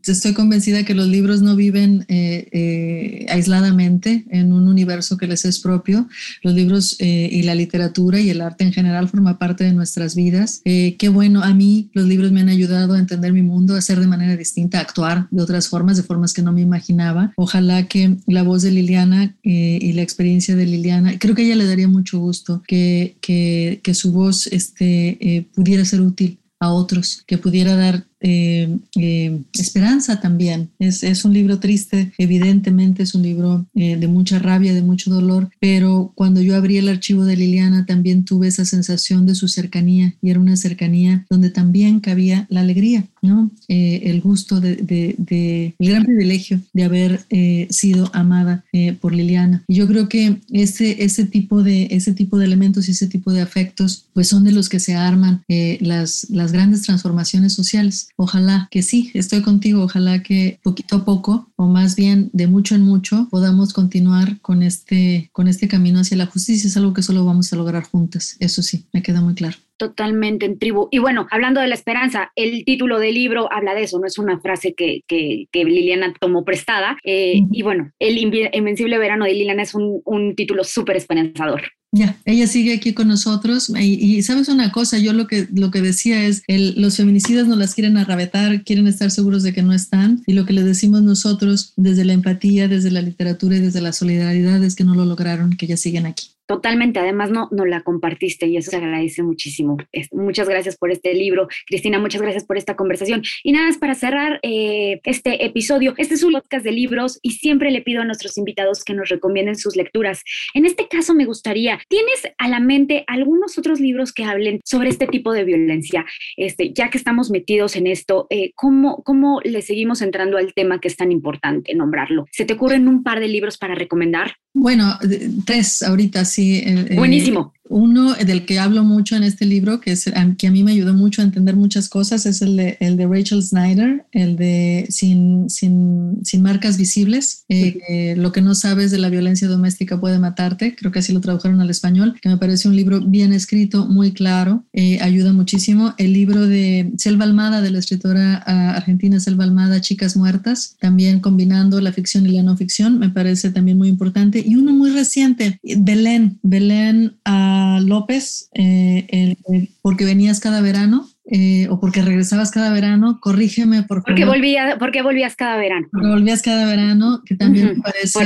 estoy 0.06 0.34
convencida 0.34 0.84
que 0.86 0.94
los 0.94 1.08
libros 1.08 1.42
no 1.42 1.56
viven 1.56 2.06
eh, 2.08 2.48
eh, 2.52 3.26
aisladamente 3.30 4.26
en 4.30 4.54
un 4.54 4.68
universo 4.68 5.18
que 5.18 5.28
les 5.28 5.46
es 5.46 5.60
propio. 5.60 6.08
Los 6.44 6.54
libros 6.54 6.96
eh, 7.00 7.30
y 7.32 7.42
la 7.42 7.56
literatura 7.56 8.20
y 8.20 8.30
el 8.30 8.42
arte 8.42 8.64
en 8.64 8.74
general 8.74 9.10
forma 9.10 9.40
parte 9.40 9.64
de 9.64 9.74
nuestras 9.74 10.16
vidas. 10.16 10.62
qué 10.64 11.10
bueno, 11.12 11.42
a 11.44 11.54
mí 11.54 11.90
los 11.94 12.06
libros 12.06 12.32
me 12.32 12.42
han 12.42 12.50
ayudado 12.50 12.59
a 12.68 13.00
entender 13.00 13.34
mi 13.34 13.42
mundo, 13.42 13.76
a 13.76 13.82
ser 13.82 14.00
de 14.00 14.08
manera 14.08 14.36
distinta, 14.36 14.80
actuar 14.80 15.28
de 15.32 15.42
otras 15.42 15.68
formas, 15.68 15.98
de 15.98 16.04
formas 16.04 16.34
que 16.34 16.42
no 16.42 16.52
me 16.52 16.62
imaginaba. 16.62 17.34
Ojalá 17.36 17.88
que 17.88 18.18
la 18.28 18.44
voz 18.44 18.62
de 18.62 18.72
Liliana 18.72 19.36
y 19.44 19.94
la 19.94 20.02
experiencia 20.02 20.56
de 20.56 20.66
Liliana, 20.66 21.18
creo 21.20 21.36
que 21.36 21.44
a 21.44 21.46
ella 21.46 21.56
le 21.56 21.68
daría 21.68 21.88
mucho 21.88 22.20
gusto 22.20 22.62
que, 22.68 23.18
que, 23.22 23.82
que 23.84 23.94
su 23.94 24.12
voz 24.12 24.48
este, 24.48 25.48
pudiera 25.54 25.86
ser 25.86 26.02
útil 26.02 26.40
a 26.60 26.72
otros, 26.72 27.24
que 27.26 27.38
pudiera 27.38 27.76
dar 27.76 28.06
eh, 28.22 28.78
eh, 28.98 29.40
esperanza 29.54 30.20
también. 30.20 30.70
Es, 30.80 31.04
es, 31.04 31.24
un 31.24 31.34
libro 31.34 31.60
triste, 31.60 32.12
evidentemente 32.18 33.04
es 33.04 33.16
un 33.16 33.22
libro 33.22 33.66
eh, 33.76 33.96
de 33.96 34.08
mucha 34.08 34.40
rabia, 34.40 34.74
de 34.74 34.82
mucho 34.82 35.10
dolor, 35.10 35.50
pero 35.60 36.12
cuando 36.16 36.42
yo 36.42 36.56
abrí 36.56 36.78
el 36.78 36.90
archivo 36.90 37.24
de 37.24 37.38
Liliana 37.38 37.86
también 37.86 38.26
tuve 38.26 38.48
esa 38.48 38.66
sensación 38.66 39.26
de 39.26 39.36
su 39.36 39.48
cercanía 39.48 40.14
y 40.22 40.32
era 40.32 40.40
una 40.40 40.58
cercanía 40.58 41.26
donde 41.30 41.50
también 41.50 42.00
cabía 42.00 42.46
la 42.50 42.62
alegría, 42.62 43.06
¿no? 43.22 43.52
el 43.68 44.22
gusto 44.22 44.60
de, 44.60 44.76
de, 44.76 45.76
el 45.78 45.90
gran 45.90 46.04
privilegio 46.04 46.60
de 46.74 46.84
haber 46.84 47.26
sido 47.70 48.10
amada 48.14 48.64
por 49.00 49.14
Liliana. 49.14 49.64
Y 49.68 49.76
yo 49.76 49.88
creo 49.88 50.10
que 50.10 50.38
ese, 50.52 51.04
ese, 51.04 51.26
tipo 51.26 51.64
de, 51.64 51.88
ese 51.92 52.14
tipo 52.14 52.38
de 52.38 52.46
elementos 52.46 52.88
y 52.88 52.92
ese 52.92 53.08
tipo 53.08 53.32
de 53.32 53.42
afectos 53.42 54.06
pues 54.14 54.28
son 54.28 54.44
de 54.44 54.52
los 54.52 54.70
que 54.70 54.80
se 54.80 54.96
arman 54.96 55.44
las, 55.80 56.28
las 56.30 56.52
grandes 56.52 56.82
transformaciones 56.84 57.54
sociales. 57.54 58.09
Ojalá 58.16 58.68
que 58.72 58.82
sí, 58.82 59.12
estoy 59.14 59.42
contigo, 59.42 59.84
ojalá 59.84 60.24
que 60.24 60.60
poquito 60.64 60.98
a 60.98 61.06
poco, 61.06 61.50
o 61.56 61.68
más 61.68 61.96
bien 61.96 62.30
de 62.34 62.48
mucho 62.48 62.76
en 62.76 62.82
mucho, 62.82 63.28
podamos 63.32 63.74
continuar 63.74 64.40
con 64.42 64.64
este, 64.64 65.30
con 65.32 65.48
este 65.48 65.68
camino 65.68 66.00
hacia 66.00 66.18
la 66.18 66.26
justicia. 66.26 66.68
Es 66.68 66.78
algo 66.78 66.94
que 66.94 67.02
solo 67.02 67.26
vamos 67.26 67.52
a 67.54 67.56
lograr 67.56 67.84
juntas, 67.84 68.38
eso 68.40 68.62
sí, 68.62 68.86
me 68.94 69.02
queda 69.02 69.22
muy 69.22 69.36
claro 69.36 69.58
totalmente 69.80 70.46
en 70.46 70.60
tribu. 70.60 70.90
Y 70.92 71.00
bueno, 71.00 71.26
hablando 71.32 71.62
de 71.62 71.68
la 71.68 71.74
esperanza, 71.74 72.32
el 72.36 72.64
título 72.66 73.00
del 73.00 73.16
libro 73.16 73.52
habla 73.52 73.74
de 73.74 73.84
eso, 73.84 73.98
no 73.98 74.06
es 74.06 74.20
una 74.20 74.40
frase 74.40 74.76
que, 74.76 75.02
que, 75.08 75.48
Liliana 75.54 76.14
tomó 76.20 76.44
prestada. 76.44 76.98
Eh, 77.04 77.42
y 77.52 77.64
bueno, 77.64 77.92
El 77.98 78.18
Invencible 78.18 78.98
Verano 79.00 79.26
de 79.26 79.34
Liliana 79.34 79.64
es 79.64 79.74
un, 79.74 80.02
un 80.06 80.36
título 80.36 80.64
súper 80.64 80.98
esperanzador. 80.98 81.62
Ya, 81.92 82.20
ella 82.26 82.46
sigue 82.46 82.76
aquí 82.76 82.94
con 82.94 83.08
nosotros 83.08 83.72
y, 83.76 84.22
sabes 84.22 84.48
una 84.48 84.72
cosa, 84.72 85.00
yo 85.00 85.12
lo 85.12 85.26
que, 85.26 85.48
lo 85.52 85.72
que 85.72 85.82
decía 85.82 86.24
es, 86.24 86.44
el, 86.48 86.80
los 86.80 86.98
feminicidas 86.98 87.48
no 87.48 87.56
las 87.56 87.74
quieren 87.74 87.98
arrabetar, 87.98 88.64
quieren 88.64 88.86
estar 88.86 89.10
seguros 89.10 89.42
de 89.42 89.54
que 89.54 89.64
no 89.64 89.74
están 89.74 90.22
y 90.28 90.34
lo 90.34 90.46
que 90.46 90.54
le 90.54 90.64
decimos 90.64 91.02
nosotros 91.02 91.74
desde 91.78 92.06
la 92.06 92.14
empatía, 92.14 92.68
desde 92.68 92.92
la 92.92 93.02
literatura 93.02 93.58
y 93.58 93.60
desde 93.60 93.82
la 93.82 93.92
solidaridad 93.92 94.64
es 94.64 94.76
que 94.76 94.84
no 94.84 94.94
lo 94.94 95.06
lograron, 95.06 95.52
que 95.52 95.66
ya 95.66 95.78
siguen 95.78 96.06
aquí. 96.06 96.28
Totalmente, 96.50 96.98
además 96.98 97.30
no, 97.30 97.48
no 97.52 97.64
la 97.64 97.82
compartiste 97.82 98.48
y 98.48 98.58
eso 98.58 98.72
se 98.72 98.78
agradece 98.78 99.22
muchísimo. 99.22 99.78
muchas 100.12 100.50
gracias 100.50 100.78
por 100.78 100.92
este 100.92 101.14
libro, 101.14 101.48
Cristina, 101.68 102.00
muchas 102.00 102.24
gracias 102.24 102.44
por 102.44 102.58
esta 102.58 102.76
conversación. 102.76 103.22
Y 103.44 103.52
nada 103.52 103.68
más 103.68 103.78
para 103.78 103.94
cerrar 103.94 104.40
eh, 104.42 105.00
este 105.04 105.46
episodio, 105.46 105.94
este 105.98 106.16
es 106.16 106.24
un 106.24 106.34
podcast 106.34 106.66
de 106.66 106.72
libros 106.72 107.20
y 107.22 107.34
siempre 107.34 107.70
le 107.70 107.84
pido 107.84 108.02
a 108.02 108.06
nuestros 108.06 108.36
invitados 108.40 108.84
que 108.84 108.96
nos 108.96 109.10
recomienden 109.10 109.58
sus 109.58 109.76
lecturas. 109.76 110.24
En 110.56 110.66
este 110.66 110.88
caso 110.88 111.14
me 111.14 111.26
gustaría, 111.26 111.82
¿tienes 111.88 112.24
a 112.40 112.48
la 112.48 112.60
mente 112.60 113.04
algunos 113.06 113.60
otros 113.60 113.80
libros 113.80 114.12
que 114.12 114.24
hablen 114.24 114.60
sobre 114.66 114.90
este 114.90 115.06
tipo 115.06 115.34
de 115.34 115.44
violencia? 115.44 116.04
Este, 116.36 116.74
ya 116.74 116.90
que 116.90 116.98
estamos 116.98 117.30
metidos 117.30 117.76
en 117.76 117.86
esto, 117.86 118.26
eh, 118.32 118.54
¿cómo, 118.56 119.04
¿cómo 119.04 119.40
le 119.44 119.62
seguimos 119.62 120.02
entrando 120.02 120.40
al 120.40 120.56
tema 120.56 120.82
que 120.82 120.88
es 120.88 120.98
tan 120.98 121.12
importante 121.12 121.76
nombrarlo? 121.76 122.26
¿Se 122.32 122.46
te 122.46 122.54
ocurren 122.54 122.88
un 122.88 123.04
par 123.04 123.20
de 123.20 123.28
libros 123.28 123.60
para 123.60 123.76
recomendar? 123.76 124.34
Bueno, 124.52 124.98
tres 125.46 125.84
ahorita 125.84 126.26
sí. 126.26 126.39
Eh, 126.40 126.86
eh, 126.92 126.96
Buenísimo. 126.96 127.54
Uno 127.70 128.16
del 128.16 128.46
que 128.46 128.60
hablo 128.60 128.84
mucho 128.84 129.16
en 129.16 129.24
este 129.24 129.46
libro, 129.46 129.80
que, 129.80 129.92
es, 129.92 130.12
que 130.38 130.48
a 130.48 130.52
mí 130.52 130.64
me 130.64 130.72
ayudó 130.72 130.94
mucho 130.94 131.22
a 131.22 131.26
entender 131.26 131.56
muchas 131.56 131.88
cosas, 131.88 132.26
es 132.26 132.42
el 132.42 132.58
de, 132.58 132.78
el 132.80 132.98
de 132.98 133.08
Rachel 133.08 133.44
Snyder, 133.44 134.06
el 134.12 134.36
de 134.36 134.88
Sin, 134.90 135.50
sin, 135.50 136.20
sin 136.24 136.42
marcas 136.42 136.78
visibles. 136.78 137.46
Eh, 137.48 138.16
lo 138.18 138.32
que 138.32 138.42
no 138.42 138.56
sabes 138.56 138.92
de 138.92 138.98
la 138.98 139.10
violencia 139.10 139.48
doméstica 139.48 140.00
puede 140.00 140.20
matarte. 140.20 140.76
Creo 140.76 140.92
que 140.92 141.00
así 141.00 141.14
lo 141.14 141.22
tradujeron 141.22 141.62
al 141.62 141.70
español, 141.70 142.18
que 142.20 142.30
me 142.30 142.38
parece 142.38 142.68
un 142.68 142.76
libro 142.76 143.02
bien 143.02 143.34
escrito, 143.34 143.86
muy 143.86 144.14
claro, 144.14 144.66
ayuda 145.02 145.32
muchísimo. 145.32 145.94
El 145.98 146.14
libro 146.14 146.48
de 146.48 146.92
Selva 146.98 147.26
Almada, 147.26 147.62
de 147.62 147.72
la 147.72 147.80
escritora 147.80 148.44
ah, 148.46 148.76
argentina 148.76 149.20
Selva 149.20 149.44
Almada, 149.44 149.80
Chicas 149.82 150.18
Muertas, 150.18 150.76
también 150.80 151.20
combinando 151.20 151.80
la 151.82 151.94
ficción 151.94 152.26
y 152.26 152.32
la 152.32 152.44
no 152.44 152.58
ficción, 152.58 153.00
me 153.00 153.10
parece 153.10 153.52
también 153.52 153.78
muy 153.78 153.90
importante 153.90 154.44
y 154.46 154.56
uno 154.56 154.74
muy 154.74 154.92
reciente, 154.92 155.60
Belén, 155.64 156.40
Belén 156.42 157.14
a 157.26 157.59
López, 157.82 158.50
eh, 158.54 159.36
porque 159.82 160.06
venías 160.06 160.40
cada 160.40 160.62
verano 160.62 161.08
eh, 161.32 161.68
o 161.70 161.80
porque 161.80 162.02
regresabas 162.02 162.50
cada 162.50 162.74
verano, 162.74 163.20
corrígeme 163.22 163.84
por 163.84 164.04
porque 164.04 164.26
Volvía, 164.26 164.78
porque 164.80 165.04
volvías 165.04 165.36
cada 165.36 165.58
verano. 165.58 165.88
Porque 165.92 166.08
volvías 166.08 166.42
cada 166.42 166.66
verano, 166.66 167.22
que 167.26 167.36
también 167.36 167.68
me 167.68 167.76
parece, 167.76 168.18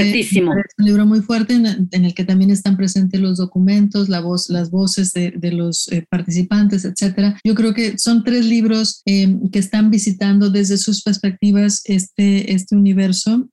un 0.78 0.86
libro 0.86 1.06
muy 1.06 1.22
fuerte 1.22 1.56
en, 1.56 1.88
el 1.92 2.14
que 2.14 2.24
también 2.24 2.50
están 2.50 2.78
presentes 2.78 3.20
los 3.20 3.38
documentos, 3.38 4.08
la 4.08 4.22
voz, 4.22 4.50
las 4.50 4.72
voces 4.72 5.12
de, 5.12 5.32
de 5.32 5.52
los 5.52 5.92
eh, 5.92 6.06
participantes, 6.10 6.86
etcétera. 6.86 7.38
Yo 7.44 7.56
creo 7.56 7.74
que 7.74 7.98
son 7.98 8.24
tres 8.24 8.46
libros 8.46 9.02
eh, 9.06 9.36
que 9.52 9.60
están 9.60 9.92
visitando 9.92 10.50
desde 10.50 10.78
sus 10.78 11.04
perspectivas 11.04 11.82
este, 11.86 12.54
este 12.54 12.76
universo, 12.76 13.50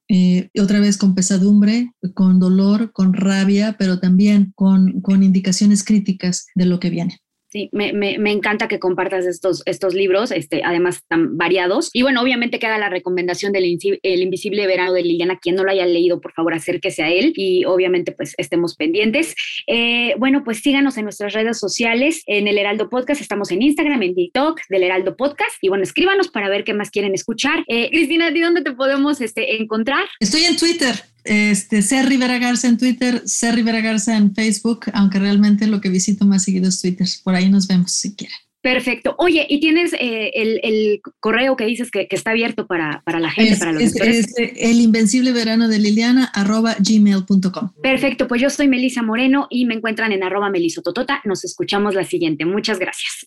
otra 0.60 0.80
vez 0.80 0.96
con 0.96 1.14
pesadumbre, 1.14 1.90
con 2.14 2.38
dolor, 2.38 2.92
con 2.92 3.14
rabia, 3.14 3.76
pero 3.78 3.98
también 3.98 4.52
con, 4.54 5.00
con 5.00 5.22
indicaciones 5.22 5.82
críticas 5.82 6.46
de 6.54 6.66
lo 6.66 6.78
que 6.78 6.90
viene. 6.90 7.20
Sí, 7.52 7.68
me, 7.72 7.92
me, 7.92 8.30
encanta 8.30 8.68
que 8.68 8.78
compartas 8.78 9.26
estos, 9.26 9.64
estos 9.66 9.92
libros, 9.92 10.30
este, 10.30 10.62
además 10.64 11.02
tan 11.08 11.36
variados. 11.36 11.90
Y 11.92 12.02
bueno, 12.02 12.22
obviamente 12.22 12.60
queda 12.60 12.78
la 12.78 12.88
recomendación 12.88 13.52
del 13.52 13.64
El 13.64 14.22
Invisible 14.22 14.68
Verano 14.68 14.92
de 14.92 15.02
Liliana. 15.02 15.36
Quien 15.36 15.56
no 15.56 15.64
lo 15.64 15.72
haya 15.72 15.84
leído, 15.84 16.20
por 16.20 16.32
favor, 16.32 16.54
acérquese 16.54 17.02
a 17.02 17.10
él 17.10 17.32
y 17.34 17.64
obviamente 17.64 18.12
pues 18.12 18.34
estemos 18.38 18.76
pendientes. 18.76 19.34
Eh, 19.66 20.14
bueno, 20.18 20.44
pues 20.44 20.60
síganos 20.60 20.96
en 20.96 21.04
nuestras 21.04 21.32
redes 21.32 21.58
sociales, 21.58 22.22
en 22.26 22.46
el 22.46 22.56
Heraldo 22.56 22.88
Podcast. 22.88 23.20
Estamos 23.20 23.50
en 23.50 23.62
Instagram, 23.62 24.00
en 24.04 24.14
TikTok 24.14 24.60
del 24.68 24.84
Heraldo 24.84 25.16
Podcast. 25.16 25.56
Y 25.60 25.70
bueno, 25.70 25.82
escríbanos 25.82 26.28
para 26.28 26.48
ver 26.48 26.62
qué 26.62 26.72
más 26.72 26.90
quieren 26.90 27.14
escuchar. 27.14 27.64
Eh, 27.66 27.90
Cristina, 27.90 28.30
¿de 28.30 28.42
dónde 28.42 28.62
te 28.62 28.70
podemos 28.70 29.20
este, 29.20 29.60
encontrar? 29.60 30.04
Estoy 30.20 30.44
en 30.44 30.56
Twitter 30.56 31.09
este, 31.24 31.82
C. 31.82 32.02
Rivera 32.02 32.38
Garza 32.38 32.68
en 32.68 32.78
Twitter, 32.78 33.22
C. 33.26 33.52
Rivera 33.52 33.80
Garza 33.80 34.16
en 34.16 34.34
Facebook, 34.34 34.86
aunque 34.92 35.18
realmente 35.18 35.66
lo 35.66 35.80
que 35.80 35.88
visito 35.88 36.24
más 36.24 36.44
seguido 36.44 36.68
es 36.68 36.80
Twitter. 36.80 37.06
Por 37.24 37.34
ahí 37.34 37.48
nos 37.48 37.66
vemos 37.66 37.92
si 37.92 38.14
quieren. 38.14 38.36
Perfecto. 38.62 39.14
Oye, 39.16 39.46
¿y 39.48 39.58
tienes 39.58 39.94
eh, 39.94 40.32
el, 40.34 41.00
correo 41.18 41.56
que 41.56 41.64
dices 41.64 41.90
que, 41.90 42.06
está 42.10 42.32
abierto 42.32 42.66
para, 42.66 43.02
la 43.06 43.30
gente, 43.30 43.56
para 43.56 43.72
los 43.72 43.82
es, 43.82 43.96
es, 43.96 44.34
el 44.36 44.80
invencible 44.80 45.32
verano 45.32 45.66
de 45.66 45.78
Liliana, 45.78 46.30
arroba 46.34 46.76
gmail.com. 46.78 47.72
Perfecto, 47.82 48.28
pues 48.28 48.42
yo 48.42 48.50
soy 48.50 48.68
Melisa 48.68 49.02
Moreno 49.02 49.46
y 49.48 49.64
me 49.64 49.74
encuentran 49.74 50.12
en 50.12 50.22
arroba 50.22 50.50
melisototota. 50.50 51.22
Nos 51.24 51.44
escuchamos 51.44 51.94
la 51.94 52.04
siguiente. 52.04 52.44
Muchas 52.44 52.78
gracias. 52.78 53.26